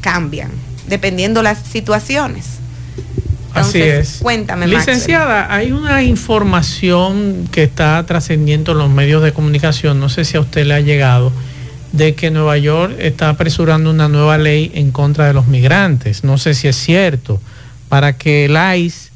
[0.00, 2.58] cambian dependiendo las situaciones.
[3.54, 4.18] Así es.
[4.22, 10.24] Cuéntame, Licenciada, hay una información que está trascendiendo en los medios de comunicación, no sé
[10.24, 11.32] si a usted le ha llegado,
[11.92, 16.22] de que Nueva York está apresurando una nueva ley en contra de los migrantes.
[16.22, 17.40] No sé si es cierto,
[17.88, 19.10] para que el ICE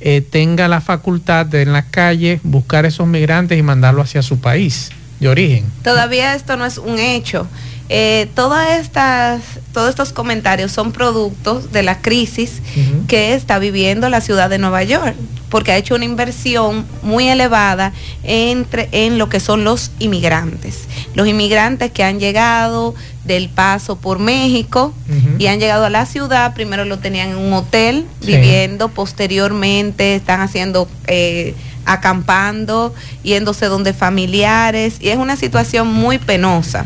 [0.00, 4.38] eh, tenga la facultad de en las calles buscar esos migrantes y mandarlos hacia su
[4.38, 5.64] país de origen.
[5.82, 7.48] Todavía esto no es un hecho.
[7.90, 9.40] Eh, todas estas,
[9.72, 12.60] todos estos comentarios son productos de la crisis
[13.06, 15.14] que está viviendo la ciudad de Nueva York.
[15.48, 20.80] porque ha hecho una inversión muy elevada entre, en lo que son los inmigrantes.
[21.14, 24.92] Los inmigrantes que han llegado del paso por México
[25.38, 30.40] y han llegado a la ciudad, primero lo tenían en un hotel viviendo, posteriormente están
[30.40, 30.88] haciendo...
[31.06, 36.84] Eh, acampando, yéndose donde familiares, y es una situación muy penosa.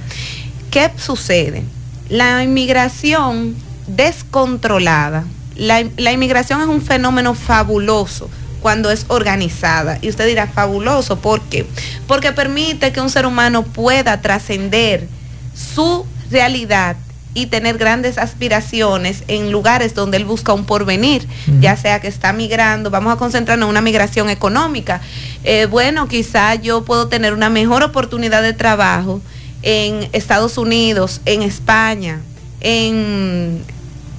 [0.73, 1.65] ¿Qué sucede?
[2.09, 3.55] La inmigración
[3.87, 8.31] descontrolada, la, la inmigración es un fenómeno fabuloso
[8.63, 9.99] cuando es organizada.
[10.01, 11.67] Y usted dirá, fabuloso, ¿por qué?
[12.07, 15.07] Porque permite que un ser humano pueda trascender
[15.55, 16.97] su realidad
[17.35, 21.29] y tener grandes aspiraciones en lugares donde él busca un porvenir,
[21.61, 25.03] ya sea que está migrando, vamos a concentrarnos en una migración económica.
[25.45, 29.21] Eh, bueno, quizá yo puedo tener una mejor oportunidad de trabajo
[29.63, 32.21] en Estados Unidos, en España,
[32.61, 33.65] en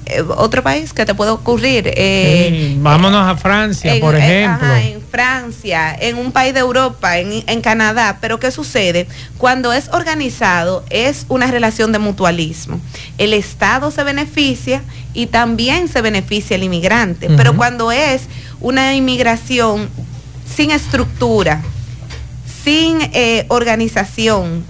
[0.06, 1.90] eh, otro país que te puede ocurrir.
[1.96, 4.74] Eh, vámonos a Francia, por ejemplo.
[4.74, 8.18] en Francia, en un país de Europa, en, en, Canadá.
[8.20, 9.06] Pero ¿qué sucede?
[9.38, 12.80] Cuando es organizado, es una relación de mutualismo.
[13.16, 14.82] El Estado se beneficia
[15.14, 17.30] y también se beneficia el inmigrante.
[17.36, 18.22] Pero cuando es
[18.60, 19.88] una inmigración
[20.54, 21.62] sin estructura,
[22.62, 24.64] sin eh, organización,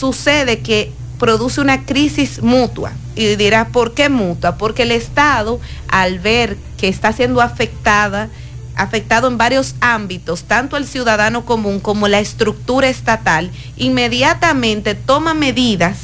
[0.00, 2.92] sucede que produce una crisis mutua.
[3.14, 4.56] Y dirá, ¿por qué mutua?
[4.56, 8.30] Porque el Estado, al ver que está siendo afectada,
[8.76, 15.98] afectado en varios ámbitos, tanto el ciudadano común como la estructura estatal, inmediatamente toma medidas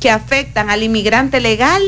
[0.00, 1.82] que afectan al inmigrante legal,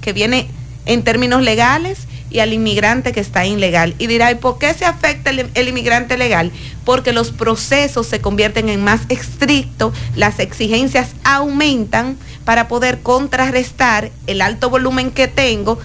[0.00, 0.48] que viene
[0.84, 3.94] en términos legales, y al inmigrante que está ilegal.
[3.98, 6.50] Y dirá, ¿y por qué se afecta el, inmigrante legal?
[6.84, 14.40] Porque los procesos se convierten en más estrictos, las exigencias aumentan para poder contrarrestar el
[14.40, 15.78] alto volumen que tengo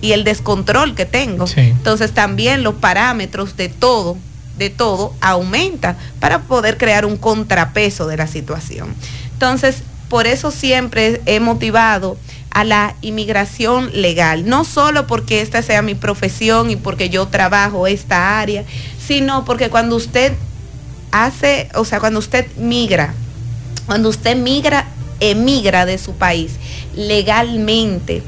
[0.00, 1.46] y el descontrol que tengo.
[1.56, 4.18] Entonces también los parámetros de todo,
[4.58, 8.94] de todo, aumentan para poder crear un contrapeso de la situación.
[9.32, 12.18] Entonces, por eso siempre he motivado
[12.50, 17.86] a la inmigración legal, no solo porque esta sea mi profesión y porque yo trabajo
[17.86, 18.66] esta área,
[19.02, 20.34] sino porque cuando usted
[21.12, 23.14] hace, o sea, cuando usted migra,
[23.86, 24.86] cuando usted migra,
[25.20, 26.56] emigra de su país
[26.94, 28.22] legalmente,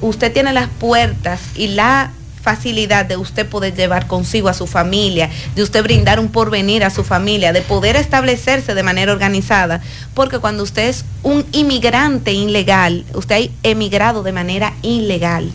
[0.00, 2.12] usted tiene las puertas y la
[2.48, 6.88] facilidad de usted poder llevar consigo a su familia, de usted brindar un porvenir a
[6.88, 9.82] su familia, de poder establecerse de manera organizada,
[10.14, 15.52] porque cuando usted es un inmigrante ilegal, usted ha emigrado de manera ilegal.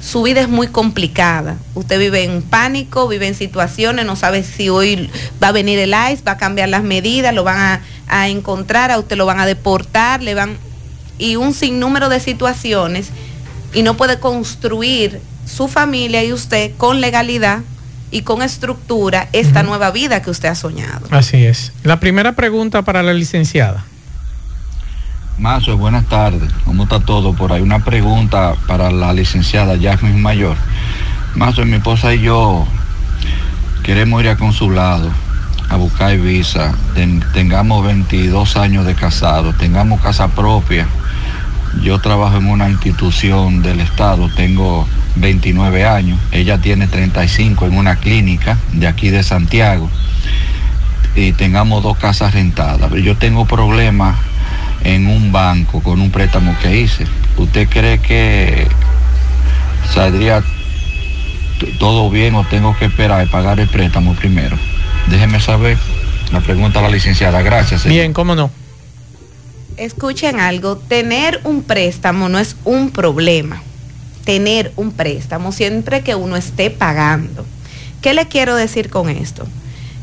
[0.00, 1.58] Su vida es muy complicada.
[1.76, 5.90] Usted vive en pánico, vive en situaciones, no sabe si hoy va a venir el
[5.90, 9.38] ICE, va a cambiar las medidas, lo van a, a encontrar, a usted lo van
[9.38, 10.58] a deportar, le van
[11.18, 13.10] y un sinnúmero de situaciones
[13.72, 15.20] y no puede construir
[15.52, 17.60] su familia y usted con legalidad
[18.10, 21.06] y con estructura esta nueva vida que usted ha soñado.
[21.10, 21.72] Así es.
[21.82, 23.84] La primera pregunta para la licenciada.
[25.38, 26.50] Mazo, buenas tardes.
[26.64, 27.62] ¿Cómo está todo por ahí?
[27.62, 30.56] Una pregunta para la licenciada Jasmine Mayor.
[31.34, 32.66] Mazo, mi esposa y yo
[33.82, 35.10] queremos ir a consulado
[35.68, 36.74] a buscar visa.
[37.32, 40.86] tengamos 22 años de casado, tengamos casa propia.
[41.80, 47.96] Yo trabajo en una institución del Estado, tengo 29 años, ella tiene 35 en una
[47.96, 49.88] clínica de aquí de Santiago
[51.14, 52.92] y tengamos dos casas rentadas.
[53.02, 54.16] Yo tengo problemas
[54.84, 57.06] en un banco con un préstamo que hice.
[57.36, 58.66] ¿Usted cree que
[59.92, 60.42] saldría
[61.78, 64.56] todo bien o tengo que esperar y pagar el préstamo primero?
[65.08, 65.78] Déjeme saber.
[66.32, 67.42] La pregunta a la licenciada.
[67.42, 67.84] Gracias.
[67.84, 68.50] Bien, cómo no.
[69.82, 73.62] Escuchen algo, tener un préstamo no es un problema
[74.24, 77.44] tener un préstamo siempre que uno esté pagando.
[78.00, 79.46] ¿Qué le quiero decir con esto?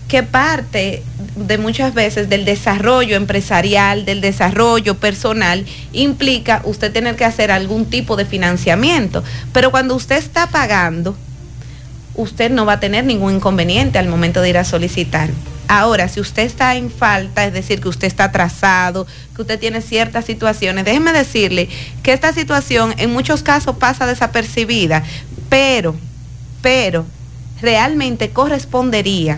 [0.07, 1.03] Que parte
[1.35, 7.85] de muchas veces del desarrollo empresarial, del desarrollo personal, implica usted tener que hacer algún
[7.85, 9.23] tipo de financiamiento.
[9.53, 11.15] Pero cuando usted está pagando,
[12.15, 15.29] usted no va a tener ningún inconveniente al momento de ir a solicitar.
[15.71, 19.05] Ahora, si usted está en falta, es decir, que usted está atrasado,
[19.36, 21.69] que usted tiene ciertas situaciones, déjeme decirle
[22.01, 25.03] que esta situación en muchos casos pasa desapercibida,
[25.47, 25.95] pero,
[26.63, 27.05] pero,
[27.62, 29.38] realmente correspondería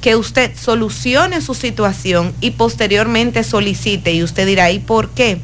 [0.00, 4.12] que usted solucione su situación y posteriormente solicite.
[4.12, 5.40] Y usted dirá, ¿y por qué?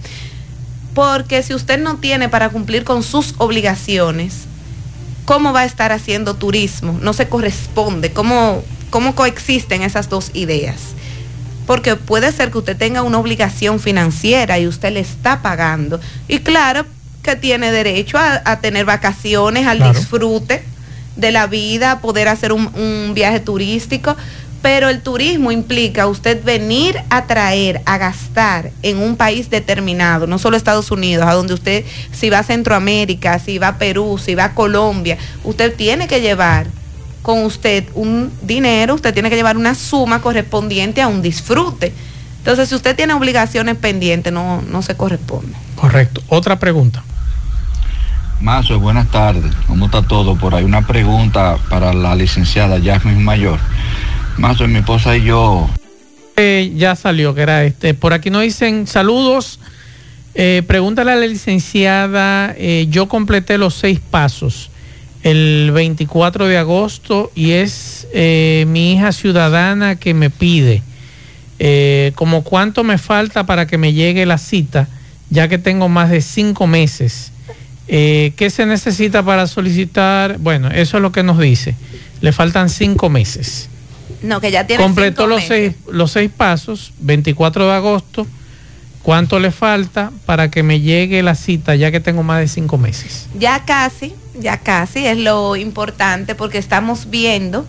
[0.94, 4.44] Porque si usted no tiene para cumplir con sus obligaciones,
[5.24, 6.96] ¿cómo va a estar haciendo turismo?
[7.02, 8.12] No se corresponde.
[8.12, 10.76] ¿Cómo ¿Cómo coexisten esas dos ideas?
[11.66, 15.98] Porque puede ser que usted tenga una obligación financiera y usted le está pagando.
[16.28, 16.84] Y claro
[17.22, 20.62] que tiene derecho a, tener vacaciones, al disfrute.
[21.16, 24.14] de la vida, poder hacer un, un viaje turístico,
[24.60, 30.38] pero el turismo implica usted venir a traer, a gastar en un país determinado, no
[30.38, 34.34] solo Estados Unidos, a donde usted, si va a Centroamérica, si va a Perú, si
[34.34, 36.66] va a Colombia, usted tiene que llevar
[37.22, 41.92] con usted un dinero, usted tiene que llevar una suma correspondiente a un disfrute.
[42.38, 45.54] Entonces, si usted tiene obligaciones pendientes, no, no se corresponde.
[45.76, 46.20] Correcto.
[46.28, 47.04] Otra pregunta.
[48.40, 49.54] Mazo, buenas tardes.
[49.68, 50.64] ¿Cómo está todo por ahí?
[50.64, 53.60] Una pregunta para la licenciada Jasmine Mayor.
[54.36, 55.70] Mazo, mi esposa y yo.
[56.36, 57.94] Eh, ya salió, que era este.
[57.94, 59.60] Por aquí nos dicen saludos.
[60.34, 64.71] Eh, pregúntale a la licenciada, eh, yo completé los seis pasos
[65.22, 70.82] el 24 de agosto y es eh, mi hija ciudadana que me pide
[71.64, 74.88] eh, como cuánto me falta para que me llegue la cita,
[75.30, 77.30] ya que tengo más de cinco meses.
[77.86, 80.38] Eh, ¿Qué se necesita para solicitar?
[80.38, 81.76] Bueno, eso es lo que nos dice.
[82.20, 83.68] Le faltan cinco meses.
[84.22, 85.74] No, que ya tiene Completó cinco los meses.
[85.76, 88.26] seis, los seis pasos, 24 de agosto.
[89.04, 92.76] ¿Cuánto le falta para que me llegue la cita, ya que tengo más de cinco
[92.76, 93.28] meses?
[93.38, 97.66] Ya casi, ya casi es lo importante porque estamos viendo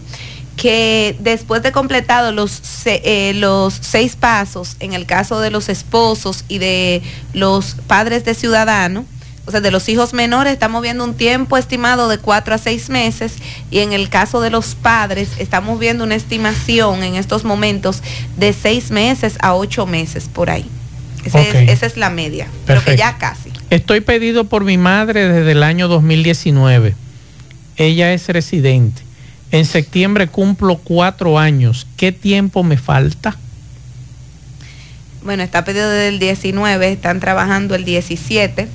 [0.55, 6.45] que después de completado los, eh, los seis pasos, en el caso de los esposos
[6.47, 7.01] y de
[7.33, 9.05] los padres de ciudadano,
[9.45, 12.89] o sea, de los hijos menores, estamos viendo un tiempo estimado de cuatro a seis
[12.89, 13.33] meses
[13.71, 18.01] y en el caso de los padres estamos viendo una estimación en estos momentos
[18.37, 20.65] de seis meses a ocho meses por ahí.
[21.25, 23.51] Ese es- esa es la media, pero que ya casi.
[23.73, 26.93] Estoy pedido por mi madre desde el año 2019.
[27.77, 29.01] Ella es residente.
[29.49, 31.87] En septiembre cumplo cuatro años.
[31.97, 33.35] ¿Qué tiempo me falta?
[35.23, 38.67] Bueno, está pedido desde el 19, están trabajando el 17.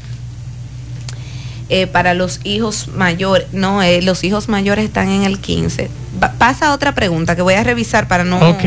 [1.69, 5.91] Eh, para los hijos mayores, no, eh, los hijos mayores están en el 15.
[6.21, 8.65] Va- pasa otra pregunta que voy a revisar para no, ok.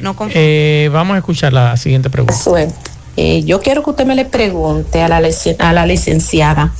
[0.00, 0.36] no confundir.
[0.42, 2.34] Eh, vamos a escuchar la siguiente pregunta.
[3.16, 5.22] Eh, yo quiero que usted me le pregunte a la,
[5.58, 6.74] a la licenciada.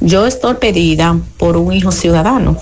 [0.00, 2.56] Yo estoy pedida por un hijo ciudadano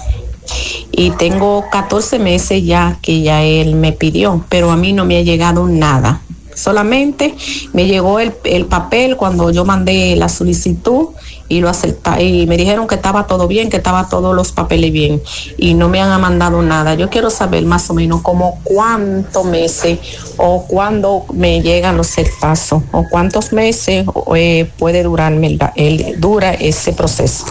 [0.91, 5.19] y tengo 14 meses ya que ya él me pidió, pero a mí no me
[5.19, 6.21] ha llegado nada.
[6.55, 7.35] Solamente
[7.73, 11.09] me llegó el, el papel cuando yo mandé la solicitud
[11.53, 14.91] y lo acepta y me dijeron que estaba todo bien, que estaba todos los papeles
[14.93, 15.23] bien
[15.59, 16.95] y no me han mandado nada.
[16.95, 19.99] Yo quiero saber más o menos como cuántos meses
[20.39, 26.55] o cuándo me llegan los pasos o cuántos meses eh, puede durarme el, el- dura
[26.55, 27.45] ese proceso.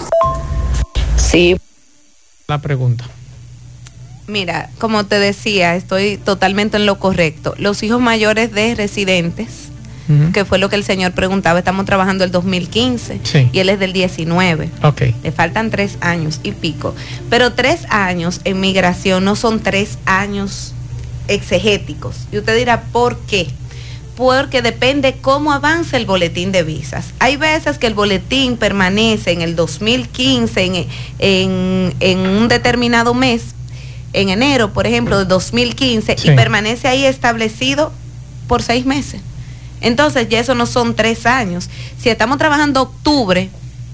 [1.16, 1.58] Sí.
[2.48, 3.06] La pregunta.
[4.28, 7.54] Mira, como te decía, estoy totalmente en lo correcto.
[7.58, 9.70] Los hijos mayores de residentes,
[10.34, 13.50] Que fue lo que el señor preguntaba, estamos trabajando el 2015 Sí.
[13.54, 14.70] y él es del 19.
[14.84, 15.02] Ok.
[15.24, 16.94] Le faltan tres años y pico.
[17.30, 20.74] Pero tres años en migración no son tres años
[21.30, 22.16] exegéticos.
[22.32, 23.48] Y usted dirá, ¿por qué?
[24.18, 27.06] Porque depende cómo avance el boletín de visas.
[27.20, 30.88] Hay veces que el boletín permanece en el 2015, en,
[31.20, 33.44] en- en un determinado mes,
[34.14, 36.32] en enero, por ejemplo, de 2015, Sí.
[36.32, 37.94] y permanece ahí establecido
[38.48, 39.22] por seis meses.
[39.82, 41.70] Entonces ya eso no son tres años.
[42.00, 43.50] Si estamos trabajando octubre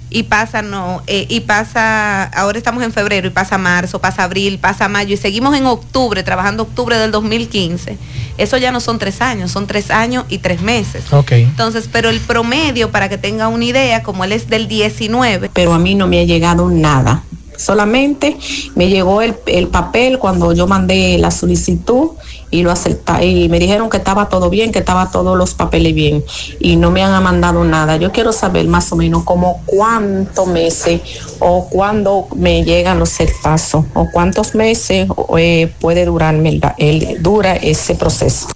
[0.09, 4.57] y pasa no eh, y pasa ahora estamos en febrero y pasa marzo, pasa abril,
[4.57, 7.97] pasa mayo y seguimos en octubre trabajando octubre del 2015.
[8.37, 11.11] Eso ya no son tres años, son tres años y tres meses.
[11.11, 11.31] Ok.
[11.31, 15.73] Entonces, pero el promedio para que tenga una idea, como él es del 19, pero
[15.73, 17.23] a mí no me ha llegado nada.
[17.57, 18.37] Solamente
[18.75, 22.11] me llegó el, el papel cuando yo mandé la solicitud
[22.49, 25.93] y lo acepta y me dijeron que estaba todo bien, que estaba todos los papeles
[25.93, 26.23] bien
[26.59, 27.97] y no me han mandado nada.
[27.97, 31.01] Yo quiero saber más o menos como cuántos meses
[31.39, 35.07] o cuándo me llegan los pasos o cuántos meses
[35.37, 38.47] eh, puede durarme el, el- dura ese proceso.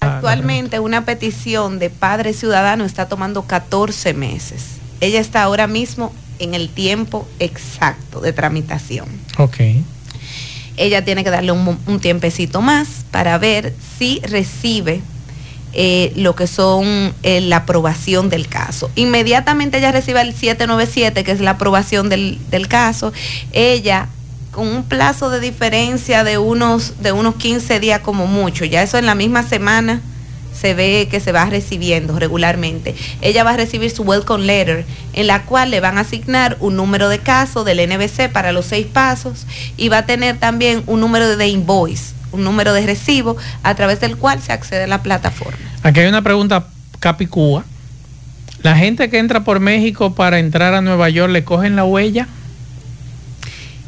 [0.00, 4.64] Actualmente una petición de padre ciudadano está tomando 14 meses.
[5.00, 9.06] Ella está ahora mismo en el tiempo exacto de tramitación.
[9.38, 9.56] Ok.
[10.76, 15.00] Ella tiene que darle un, tiempecito más para ver si recibe
[15.72, 18.90] eh, lo que son eh, la aprobación del caso.
[18.94, 23.12] Inmediatamente ella recibe el 797, que es la aprobación del, del caso,
[23.52, 24.08] ella
[24.50, 28.98] con un plazo de diferencia de unos, de unos 15 días como mucho, ya eso
[28.98, 30.00] en la misma semana
[30.58, 32.94] se ve que se va recibiendo regularmente.
[33.20, 36.76] Ella va a recibir su welcome letter, en la cual le van a asignar un
[36.76, 39.46] número de caso del NBC para los seis pasos
[39.76, 44.00] y va a tener también un número de invoice, un número de recibo a través
[44.00, 45.58] del cual se accede a la plataforma.
[45.82, 46.66] Aquí hay una pregunta
[47.00, 47.64] capicúa.
[48.62, 52.28] La gente que entra por México para entrar a Nueva York, ¿le cogen la huella?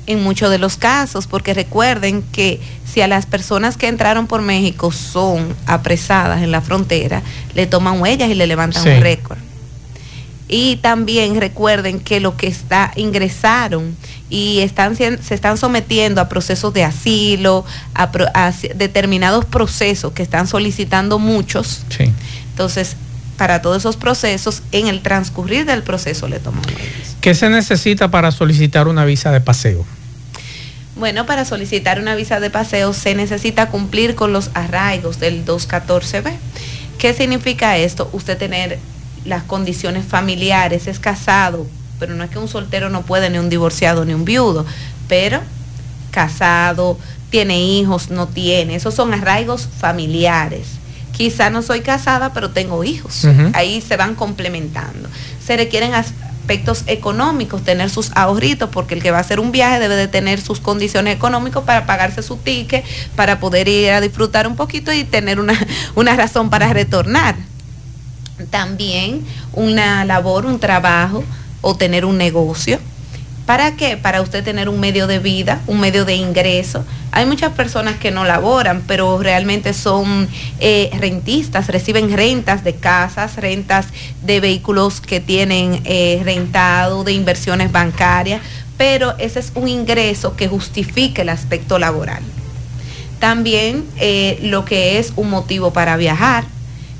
[0.07, 4.41] En muchos de los casos, porque recuerden que si a las personas que entraron por
[4.43, 7.23] México son apresadas en la frontera,
[7.55, 8.89] le toman huellas y le levantan Sí.
[8.91, 9.39] un récord.
[10.49, 13.97] Y también recuerden que los que está, ingresaron
[14.31, 18.05] y están, se están sometiendo a procesos de asilo, a,
[18.35, 21.83] a determinados procesos que están solicitando muchos.
[21.89, 22.13] Sí.
[22.51, 22.97] Entonces,
[23.37, 27.17] para todos esos procesos, en el transcurrir del proceso le huellas.
[27.21, 29.85] ¿Qué se necesita para solicitar una visa de paseo?
[30.97, 36.33] Bueno, para solicitar una visa de paseo se necesita cumplir con los arraigos del 214B.
[36.99, 38.09] ¿Qué significa esto?
[38.13, 38.79] Usted tener
[39.27, 41.67] las condiciones familiares, es casado,
[41.99, 44.65] pero no es que un soltero no puede, ni un divorciado, ni un viudo,
[45.09, 45.41] pero
[46.11, 48.77] casado, tiene hijos, no tiene.
[48.77, 50.67] Esos son arraigos familiares.
[51.17, 53.27] Quizá no soy casada, pero tengo hijos.
[53.55, 55.09] Ahí se van complementando.
[55.45, 59.81] Se requieren aspectos económicos, tener sus ahorritos, porque el que va a hacer un viaje
[59.81, 64.47] debe de tener sus condiciones económicas para pagarse su ticket, para poder ir a disfrutar
[64.47, 65.59] un poquito y tener una,
[65.95, 67.37] una razón para retornar.
[68.51, 71.25] También una labor, un trabajo
[71.63, 72.79] o tener un negocio.
[73.47, 73.97] ¿Para qué?
[73.97, 76.85] Para usted tener un medio de vida, un medio de ingreso.
[77.13, 80.29] Hay muchas personas que no laboran, pero realmente son
[80.59, 83.87] eh, rentistas, reciben rentas de casas, rentas
[84.23, 88.43] de vehículos que tienen eh, rentado, de inversiones bancarias,
[88.77, 92.23] pero ese es un ingreso que justifica el aspecto laboral.
[93.21, 96.45] También eh, lo que es un motivo para viajar,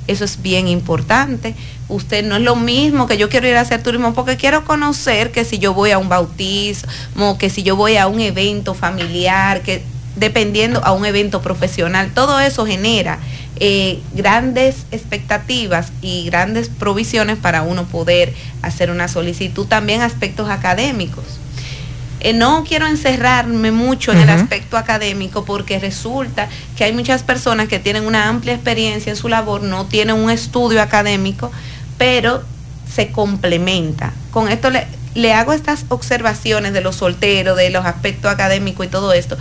[0.07, 1.55] eso es bien importante.
[1.89, 5.31] Usted no es lo mismo que yo quiero ir a hacer turismo porque quiero conocer
[5.31, 9.61] que si yo voy a un bautismo, que si yo voy a un evento familiar,
[9.61, 9.83] que
[10.15, 13.19] dependiendo a un evento profesional, todo eso genera
[13.59, 19.65] eh, grandes expectativas y grandes provisiones para uno poder hacer una solicitud.
[19.67, 21.23] También aspectos académicos.
[22.19, 27.67] Eh, no quiero encerrarme mucho en el aspecto académico porque resulta que hay muchas personas
[27.67, 31.51] que tienen una amplia experiencia en su labor, no tienen un estudio académico,
[31.97, 32.43] pero
[32.91, 34.13] se complementa.
[34.31, 38.89] Con esto le, le hago estas observaciones de los solteros, de los aspectos académicos y
[38.89, 39.37] todo esto,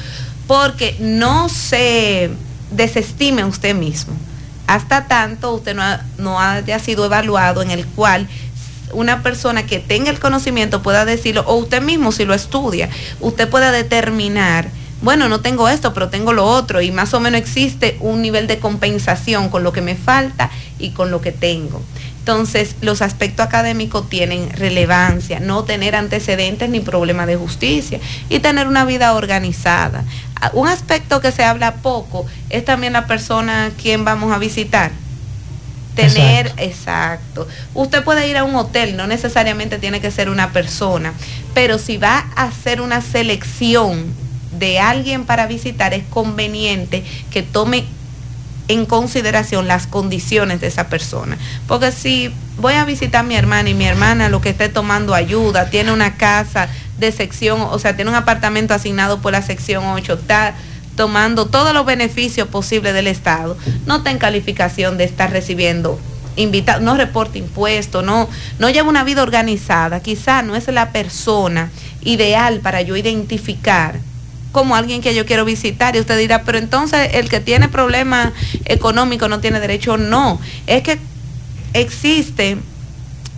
[0.47, 2.31] porque no se
[2.71, 4.15] desestime usted mismo.
[4.67, 8.29] Hasta tanto usted no, ha- no haya sido evaluado en el cual
[8.93, 12.89] una persona que tenga el conocimiento pueda decirlo, o usted mismo si lo estudia,
[13.21, 14.69] usted pueda determinar,
[15.03, 18.47] bueno, no tengo esto, pero tengo lo otro, y más o menos existe un nivel
[18.47, 21.83] de compensación con lo que me falta y con lo que tengo.
[22.19, 28.67] Entonces, los aspectos académicos tienen relevancia, no tener antecedentes ni problemas de justicia y tener
[28.67, 30.03] una vida organizada.
[30.41, 34.39] Ah, Un aspecto que se habla poco es también la persona a quien vamos a
[34.39, 34.91] visitar
[35.97, 37.49] tener, exacto.
[37.75, 41.13] Usted puede ir a un hotel, no necesariamente tiene que ser una persona,
[41.55, 44.05] pero si va a hacer una selección
[44.53, 47.85] de alguien para visitar, es conveniente que tome
[48.69, 51.39] en consideración las condiciones de esa persona.
[51.67, 55.15] Porque si voy a visitar a mi hermana y mi hermana lo que esté tomando
[55.15, 56.69] ayuda, tiene una casa
[56.99, 60.55] de sección, o sea, tiene un apartamento asignado por la sección 8, está
[60.97, 66.01] tomando todos los beneficios posibles del Estado, no está en calificación de estar recibiendo
[66.37, 68.29] invitados, no reporta impuestos, no,
[68.59, 71.71] no lleva una vida organizada, quizá no es la persona
[72.03, 74.01] ideal para yo identificar
[74.53, 75.97] como alguien que yo quiero visitar.
[75.97, 78.33] Y usted dirá, pero entonces el que tiene problemas
[78.65, 80.99] económicos no tiene derecho, no, es que
[81.75, 82.57] existe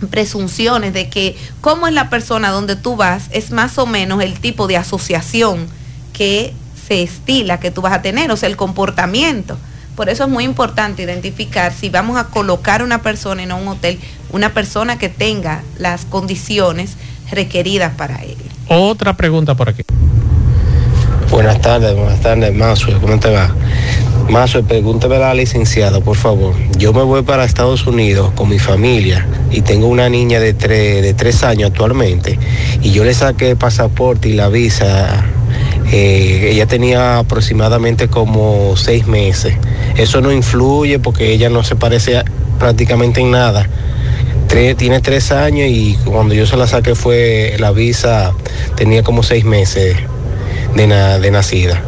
[0.09, 4.39] presunciones de que cómo es la persona donde tú vas es más o menos el
[4.39, 5.67] tipo de asociación
[6.13, 6.53] que
[6.89, 9.57] se estila que tú vas a tener, o sea, el comportamiento.
[9.95, 13.99] Por eso es muy importante identificar si vamos a colocar una persona en un hotel,
[14.31, 16.95] una persona que tenga las condiciones
[17.31, 18.37] requeridas para él.
[18.69, 19.83] Otra pregunta por aquí.
[21.29, 23.53] Buenas tardes, buenas tardes, Mazo, ¿cómo te va?
[24.29, 26.55] Mazo, pregúntame a la licenciada, por favor.
[26.75, 31.03] Yo me voy para Estados Unidos con mi familia y tengo una niña de, tres
[31.03, 32.39] de tres años actualmente
[32.81, 35.23] y yo le saqué el pasaporte y la visa.
[35.91, 39.55] Eh, ella tenía aproximadamente como seis meses.
[39.97, 42.21] Eso no influye porque ella no se parece
[42.59, 43.67] prácticamente en nada.
[44.47, 48.33] Tre- tiene tres años y cuando yo se la saqué fue la visa,
[48.75, 49.95] tenía como seis meses
[50.75, 51.81] de, na- de nacida.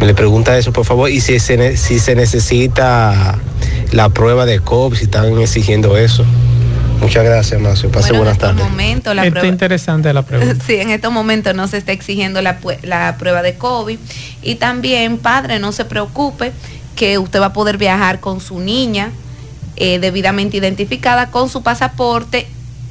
[0.00, 3.38] Me le pregunta eso, por favor, y si se, si se necesita
[3.92, 6.24] la prueba de COVID, si están exigiendo eso.
[7.00, 7.90] Muchas gracias, Macio.
[7.90, 8.64] Pase Bueno, en buenas estos tardes.
[8.70, 10.54] momentos la Está prueba- interesante la pregunta.
[10.66, 12.58] Sí, en estos momentos no se está exigiendo la,
[13.18, 13.98] prueba de COVID.
[14.42, 16.52] Y también, padre, no se preocupe
[16.96, 19.10] que usted va a poder viajar con su niña
[19.76, 22.46] eh, debidamente identificada con su pasaporte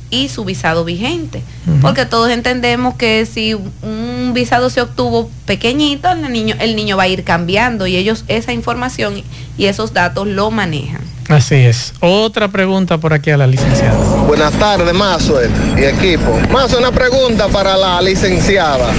[0.09, 1.41] y su visado vigente.
[1.81, 6.97] Porque todos entendemos que si un un visado se obtuvo pequeñito, el niño, el niño
[6.97, 9.21] va a ir cambiando y ellos esa información
[9.57, 11.01] y esos datos lo manejan.
[11.29, 11.93] Así es.
[11.99, 13.97] Otra pregunta por aquí a la licenciada.
[14.27, 15.39] Buenas tardes, Mazo
[15.77, 16.39] y equipo.
[16.51, 18.91] Mazo, una pregunta para la licenciada.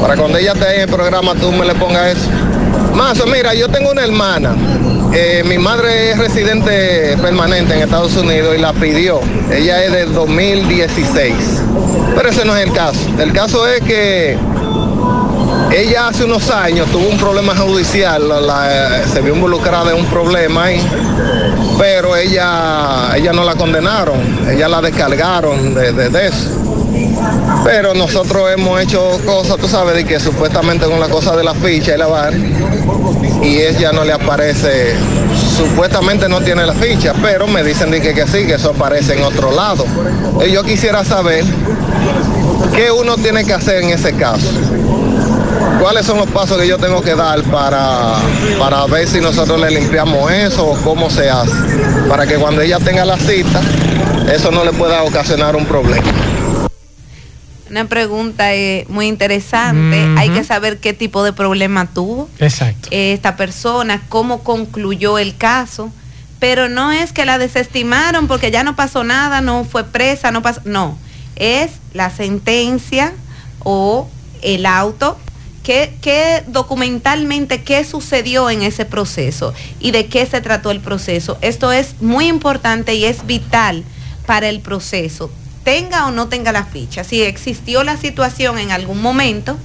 [0.00, 2.28] Para cuando ella esté en el programa tú me le pongas eso.
[2.94, 4.54] Mazo, mira, yo tengo una hermana.
[5.12, 9.20] Eh, mi madre es residente permanente en Estados Unidos y la pidió.
[9.50, 11.34] Ella es del 2016.
[12.14, 13.00] Pero ese no es el caso.
[13.18, 14.38] El caso es que
[15.72, 20.64] ella hace unos años tuvo un problema judicial, la- se vio involucrada en un problema
[20.64, 20.80] ahí,
[21.78, 26.50] pero ella, ella no la condenaron, ella la descargaron de, eso.
[27.64, 31.54] Pero nosotros hemos hecho cosas, tú sabes, de que supuestamente con la cosa de la
[31.54, 32.32] ficha y la bar,
[33.42, 34.94] y ella no le aparece,
[35.56, 39.14] supuestamente no tiene la ficha, pero me dicen de que, que sí, que eso aparece
[39.14, 39.84] en otro lado.
[40.46, 41.44] Y yo quisiera saber
[42.74, 44.46] qué uno tiene que hacer en ese caso.
[45.80, 48.16] ¿Cuáles son los pasos que yo tengo que dar para,
[48.58, 51.54] para ver si nosotros le limpiamos eso o cómo se hace?
[52.06, 53.62] Para que cuando ella tenga la cita,
[54.30, 56.06] eso no le pueda ocasionar un problema.
[57.70, 60.06] Una pregunta eh, muy interesante.
[60.18, 62.88] Hay que saber qué tipo de problema tuvo Exacto.
[62.90, 65.90] esta persona, cómo concluyó el caso.
[66.40, 70.42] Pero no es que la desestimaron porque ya no pasó nada, no fue presa, no
[70.42, 70.60] pasó.
[70.64, 70.98] No,
[71.36, 73.14] es la sentencia
[73.60, 74.08] o
[74.42, 75.16] el auto.
[75.70, 81.38] ¿Qué, qué documentalmente qué sucedió en ese proceso y de qué se trató el proceso?
[81.42, 83.84] Esto es muy importante y es vital
[84.26, 85.30] para el proceso.
[85.62, 87.04] Tenga o no tenga la ficha.
[87.04, 89.58] Si existió la situación en algún momento,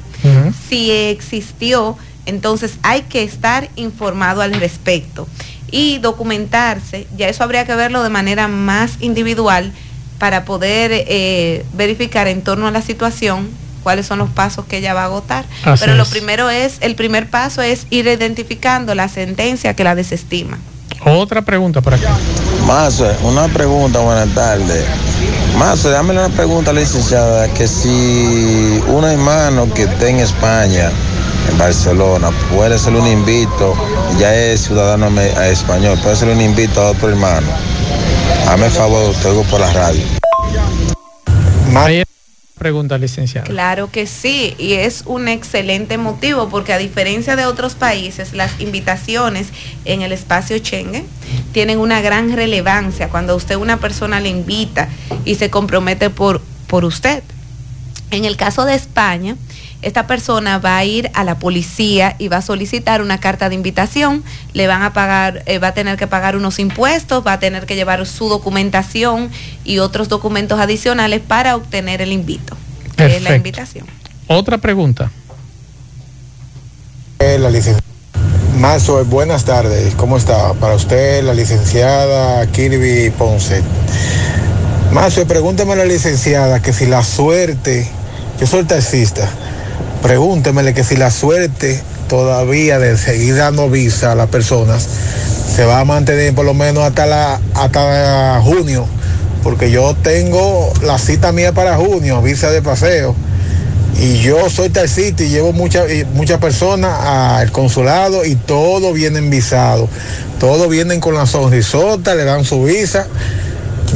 [0.70, 1.98] si existió,
[2.28, 5.28] entonces hay que estar informado al respecto
[5.72, 7.08] y documentarse.
[7.18, 9.72] Ya eso habría que verlo de manera más individual
[10.20, 14.96] para poder eh, verificar en torno a la situación cuáles son los pasos que ella
[14.96, 15.46] va a agotar.
[15.64, 16.10] Así Pero lo es.
[16.10, 20.58] primero es, el primer paso es ir identificando la sentencia que la desestima.
[21.06, 22.04] Otra pregunta por aquí.
[22.66, 24.86] Mazo, una pregunta, buenas tardes.
[25.60, 30.90] Mazo, dame una pregunta, licenciada, que si un hermano que esté en España,
[31.52, 33.76] en Barcelona, puede ser un invito,
[34.18, 35.10] ya es ciudadano
[35.44, 37.50] español, puede ser un invito a otro hermano.
[38.50, 40.02] Hazme el favor, te oigo por la radio.
[41.68, 42.15] Está la
[42.58, 43.46] pregunta, licenciada.
[43.48, 48.60] Claro que sí, y es un excelente motivo porque a diferencia de otros países, las
[48.60, 49.50] invitaciones
[49.84, 51.06] en el espacio Schengen
[51.52, 54.90] tienen una gran relevancia cuando usted una persona le invita
[55.26, 57.24] y se compromete por, por usted.
[58.12, 59.36] En el caso de España,
[59.82, 63.56] esta persona va a ir a la policía y va a solicitar una carta de
[63.56, 64.24] invitación,
[64.54, 67.66] le van a pagar, eh, va a tener que pagar unos impuestos, va a tener
[67.66, 69.30] que llevar su documentación
[69.64, 72.58] y otros documentos adicionales para obtener el invito,
[72.96, 73.86] que es la invitación.
[74.28, 75.12] Otra pregunta.
[77.20, 77.82] Eh, La licenciada.
[78.60, 79.96] Mazo, buenas tardes.
[79.96, 80.54] ¿Cómo está?
[80.54, 83.62] Para usted, la licenciada Kirby Ponce.
[84.92, 87.88] Mazo, pregúnteme a la licenciada que si la suerte,
[88.40, 89.30] yo soy taxista,
[90.06, 94.88] pregúntemele que si la suerte todavía de seguir dando visa a las personas
[95.56, 98.86] se va a mantener por lo menos hasta la hasta junio,
[99.42, 103.16] porque yo tengo la cita mía para junio, visa de paseo.
[104.00, 109.90] Y yo soy taxista y llevo muchas muchas personas al consulado y todos vienen visados.
[110.40, 113.08] Todos vienen con la sonrisota, le dan su visa.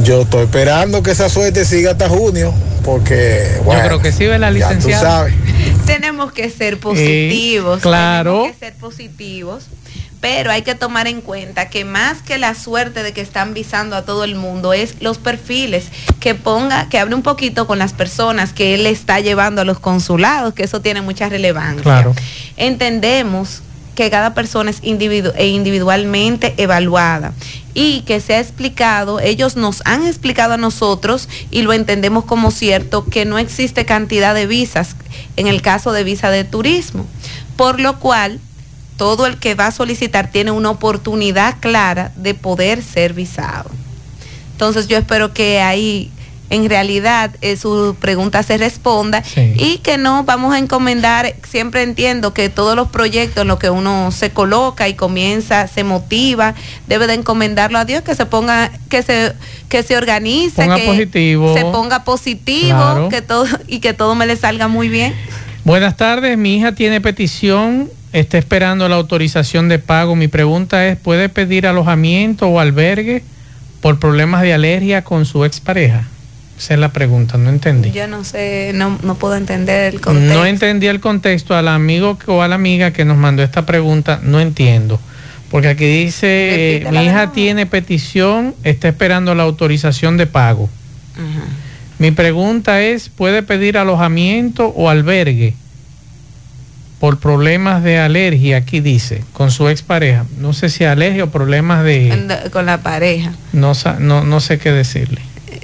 [0.02, 2.52] Yo estoy esperando que esa suerte siga hasta junio,
[2.84, 5.34] porque bueno, Yo creo que sí, ¿verdad, ya tú sabes.
[5.86, 7.80] Tenemos que ser positivos.
[7.82, 8.32] claro.
[8.32, 9.64] Tenemos que ser positivos.
[10.20, 13.96] Pero hay que tomar en cuenta que más que la suerte de que están visando
[13.96, 15.86] a todo el mundo es los perfiles
[16.20, 19.80] que ponga, que hable un poquito con las personas que él está llevando a los
[19.80, 21.82] consulados, que eso tiene mucha relevancia.
[21.82, 22.14] Claro.
[22.58, 23.62] Entendemos
[24.04, 27.34] que cada persona es individu- e individualmente evaluada
[27.74, 32.50] y que se ha explicado, ellos nos han explicado a nosotros y lo entendemos como
[32.50, 34.96] cierto que no existe cantidad de visas
[35.36, 37.04] en el caso de visa de turismo,
[37.56, 38.40] por lo cual
[38.96, 43.70] todo el que va a solicitar tiene una oportunidad clara de poder ser visado.
[44.52, 46.10] Entonces yo espero que ahí
[46.50, 49.22] en realidad eh, su pregunta se responda
[49.56, 53.70] y que no vamos a encomendar, siempre entiendo que todos los proyectos en los que
[53.70, 56.54] uno se coloca y comienza, se motiva,
[56.88, 59.32] debe de encomendarlo a Dios, que se ponga, que se,
[59.68, 61.54] que se organice, Ponga que positivo.
[61.56, 63.08] se ponga positivo, Claro.
[63.08, 65.14] que todo, y que todo me le salga muy bien.
[65.64, 70.16] Buenas tardes, mi hija tiene petición, está esperando la autorización de pago.
[70.16, 73.22] Mi pregunta es, ¿puede pedir alojamiento o albergue
[73.80, 76.08] por problemas de alergia con su expareja?
[76.60, 77.90] Esa es la pregunta, no entendí.
[77.90, 80.34] Yo no sé, no, no puedo entender el contexto.
[80.34, 84.20] No entendí el contexto al amigo o a la amiga que nos mandó esta pregunta,
[84.22, 85.00] no entiendo.
[85.50, 90.68] Porque aquí dice, eh, mi hija tiene petición, está esperando la autorización de pago.
[91.98, 95.54] Mi pregunta es, ¿puede pedir alojamiento o albergue
[96.98, 98.58] por problemas de alergia?
[98.58, 100.26] Aquí dice, con su expareja.
[100.36, 102.50] No sé si alergia o problemas de...
[102.52, 103.32] Con la pareja.
[103.54, 105.22] No, no, no sé qué decirle.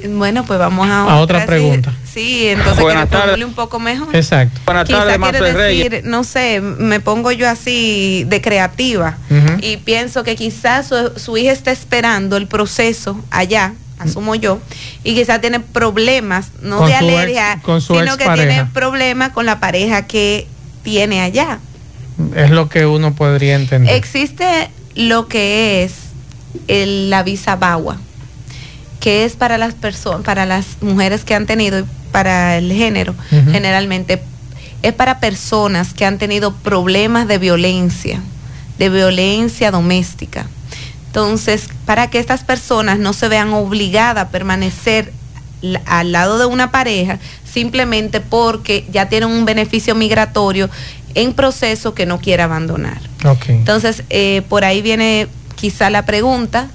[0.08, 1.92] Bueno, pues vamos a, A otra pregunta.
[2.04, 3.28] Sí, entonces Buenas que le tardes.
[3.30, 4.14] formule un poco mejor.
[4.14, 4.60] Exacto.
[4.64, 6.04] Buenas Quizá tardes, quiere Marcel decir, Reyes.
[6.04, 9.18] no sé, me pongo yo así de creativa
[9.60, 14.60] y pienso que quizás su, su hija está esperando el proceso allá, asumo yo,
[15.04, 19.30] y quizás tiene problemas, no Con de ex- alergia, con su sino que tiene problemas
[19.32, 20.46] con la pareja que
[20.82, 21.58] tiene allá.
[22.34, 23.94] Es lo que uno podría entender.
[23.94, 25.92] Existe lo que es
[26.68, 27.98] el- la visa BAWA,
[29.06, 33.14] que es para las personas, para las mujeres que han tenido, y para el género,
[33.52, 34.20] generalmente,
[34.82, 38.20] es para personas que han tenido problemas de violencia,
[38.80, 40.48] de violencia doméstica.
[41.06, 45.12] Entonces, para que estas personas no se vean obligadas a permanecer
[45.84, 50.68] al lado de una pareja simplemente porque ya tienen un beneficio migratorio
[51.14, 52.98] en proceso que no quiere abandonar.
[53.46, 56.70] Entonces, eh, por ahí viene quizá la pregunta.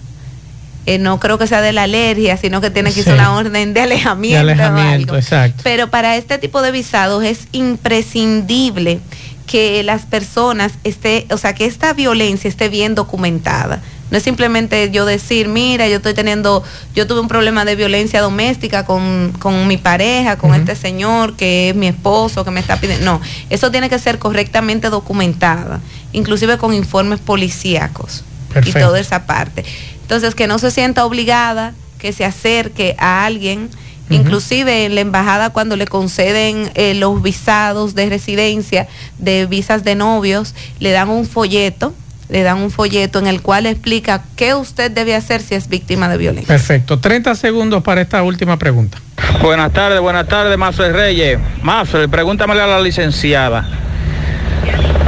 [0.86, 3.18] Eh, no creo que sea de la alergia, sino que tiene quizá Sí.
[3.18, 4.38] una orden de alejamiento.
[4.38, 5.16] De o alejamiento, algo.
[5.18, 5.62] exacto.
[5.64, 9.00] Pero para este tipo de visados es imprescindible
[9.48, 13.82] que las personas esté, o sea, que esta violencia esté bien documentada.
[14.10, 16.64] No es simplemente yo decir, mira, yo estoy teniendo,
[16.96, 21.70] yo tuve un problema de violencia doméstica con, con mi pareja, con este señor que
[21.70, 23.06] es mi esposo, que me está pidiendo.
[23.06, 25.80] No, eso tiene que ser correctamente documentada,
[26.12, 28.24] inclusive con informes policíacos
[28.66, 29.64] y toda esa parte.
[30.12, 33.70] Entonces, que no se sienta obligada, que se acerque a alguien,
[34.10, 38.90] inclusive en la embajada cuando le conceden eh, los visados de residencia,
[39.20, 41.94] de visas de novios, le dan un folleto,
[42.28, 46.10] le dan un folleto en el cual explica qué usted debe hacer si es víctima
[46.10, 46.48] de violencia.
[46.50, 47.00] Perfecto.
[47.00, 48.98] 30 segundos para esta última pregunta.
[49.42, 51.40] Buenas tardes, buenas tardes, Mazo Reyes.
[51.62, 53.66] Mazo, pregúntamele a la licenciada.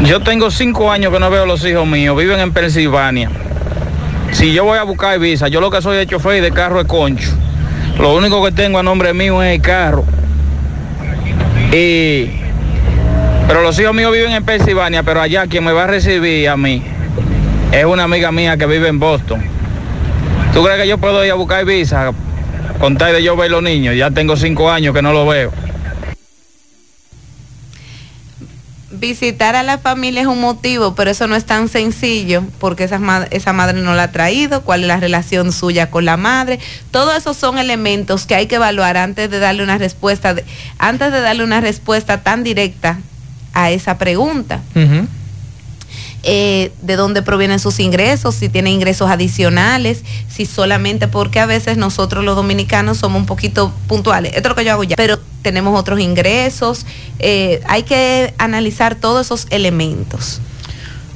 [0.05, 3.29] Yo tengo cinco años que no veo a los hijos míos, viven en Pensilvania.
[4.33, 6.87] Si yo voy a buscar visa, yo lo que soy de chofer de carro es
[6.87, 7.29] concho.
[7.99, 10.03] Lo único que tengo a nombre mío es el carro.
[11.71, 12.29] Y
[13.47, 16.57] pero los hijos míos viven en Pensilvania, pero allá quien me va a recibir a
[16.57, 16.81] mí
[17.71, 19.43] es una amiga mía que vive en Boston.
[20.53, 22.11] ¿Tú crees que yo puedo ir a buscar visa
[22.79, 23.95] con tal de yo ver los niños?
[23.95, 25.51] Ya tengo cinco años que no lo veo.
[29.03, 33.01] Visitar a la familia es un motivo, pero eso no es tan sencillo porque esa,
[33.31, 36.57] esa madre no la ha traído, cuál es la relación suya con la madre.
[36.89, 40.45] Todos esos son elementos que hay que evaluar antes de darle una respuesta, de-
[40.77, 42.97] antes de darle una respuesta tan directa
[43.53, 44.61] a esa pregunta.
[46.25, 51.75] Eh, de dónde provienen sus ingresos, si tiene ingresos adicionales, si solamente porque a veces
[51.75, 54.31] nosotros los dominicanos somos un poquito puntuales.
[54.33, 56.85] Esto es lo que yo hago ya, pero tenemos otros ingresos.
[57.19, 60.39] eh, hay que analizar todos esos elementos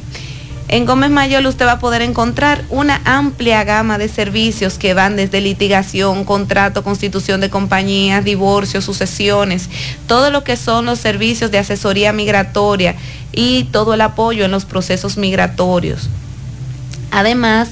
[0.72, 5.18] En Gómez Mayol usted va a poder encontrar una amplia gama de servicios que van
[5.18, 9.70] desde litigación, contrato, constitución de compañías, divorcio, sucesiones,
[10.08, 12.96] todo lo que son los servicios de asesoría migratoria
[13.34, 16.10] y todo el apoyo en los procesos migratorios.
[17.12, 17.72] Además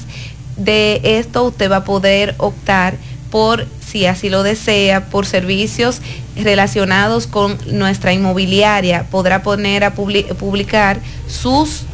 [0.58, 2.96] de esto, usted va a poder optar
[3.30, 6.02] por, si así lo desea, por servicios
[6.36, 9.04] relacionados con nuestra inmobiliaria.
[9.10, 11.84] Podrá poner a publi- publicar sus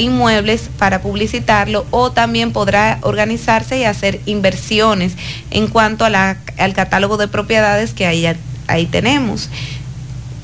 [0.00, 5.12] inmuebles para publicitarlo o también podrá organizarse y hacer inversiones
[5.50, 8.26] en cuanto a la- al catálogo de propiedades que ahí,
[8.66, 9.48] ahí tenemos.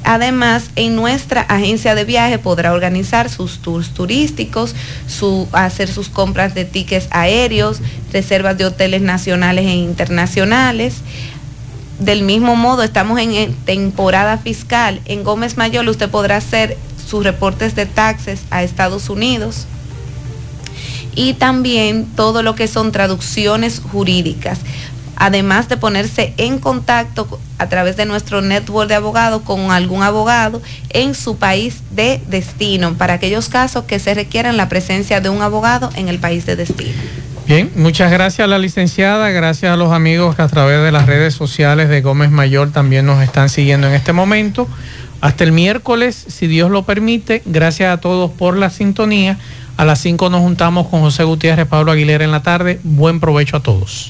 [0.04, 4.76] Además, en nuestra agencia de viaje podrá organizar sus tours turísticos,
[5.08, 7.80] su, hacer sus compras de tickets aéreos,
[8.12, 10.94] reservas de hoteles nacionales e internacionales.
[11.98, 15.00] Del mismo modo, estamos en temporada fiscal.
[15.06, 16.76] En Gómez Mayor usted podrá hacer
[17.06, 19.66] sus reportes de taxes a Estados Unidos
[21.14, 24.60] y también todo lo que son traducciones jurídicas
[25.16, 30.62] además de ponerse en contacto a través de nuestro network de abogados con algún abogado
[30.90, 35.42] en su país de destino, para aquellos casos que se requieran la presencia de un
[35.42, 36.92] abogado en el país de destino.
[37.46, 41.06] Bien, muchas gracias a la licenciada, gracias a los amigos que a través de las
[41.06, 44.68] redes sociales de Gómez Mayor también nos están siguiendo en este momento.
[45.20, 49.38] Hasta el miércoles, si Dios lo permite, gracias a todos por la sintonía.
[49.76, 52.80] A las 5 nos juntamos con José Gutiérrez, Pablo Aguilera en la tarde.
[52.82, 54.04] Buen provecho a todos.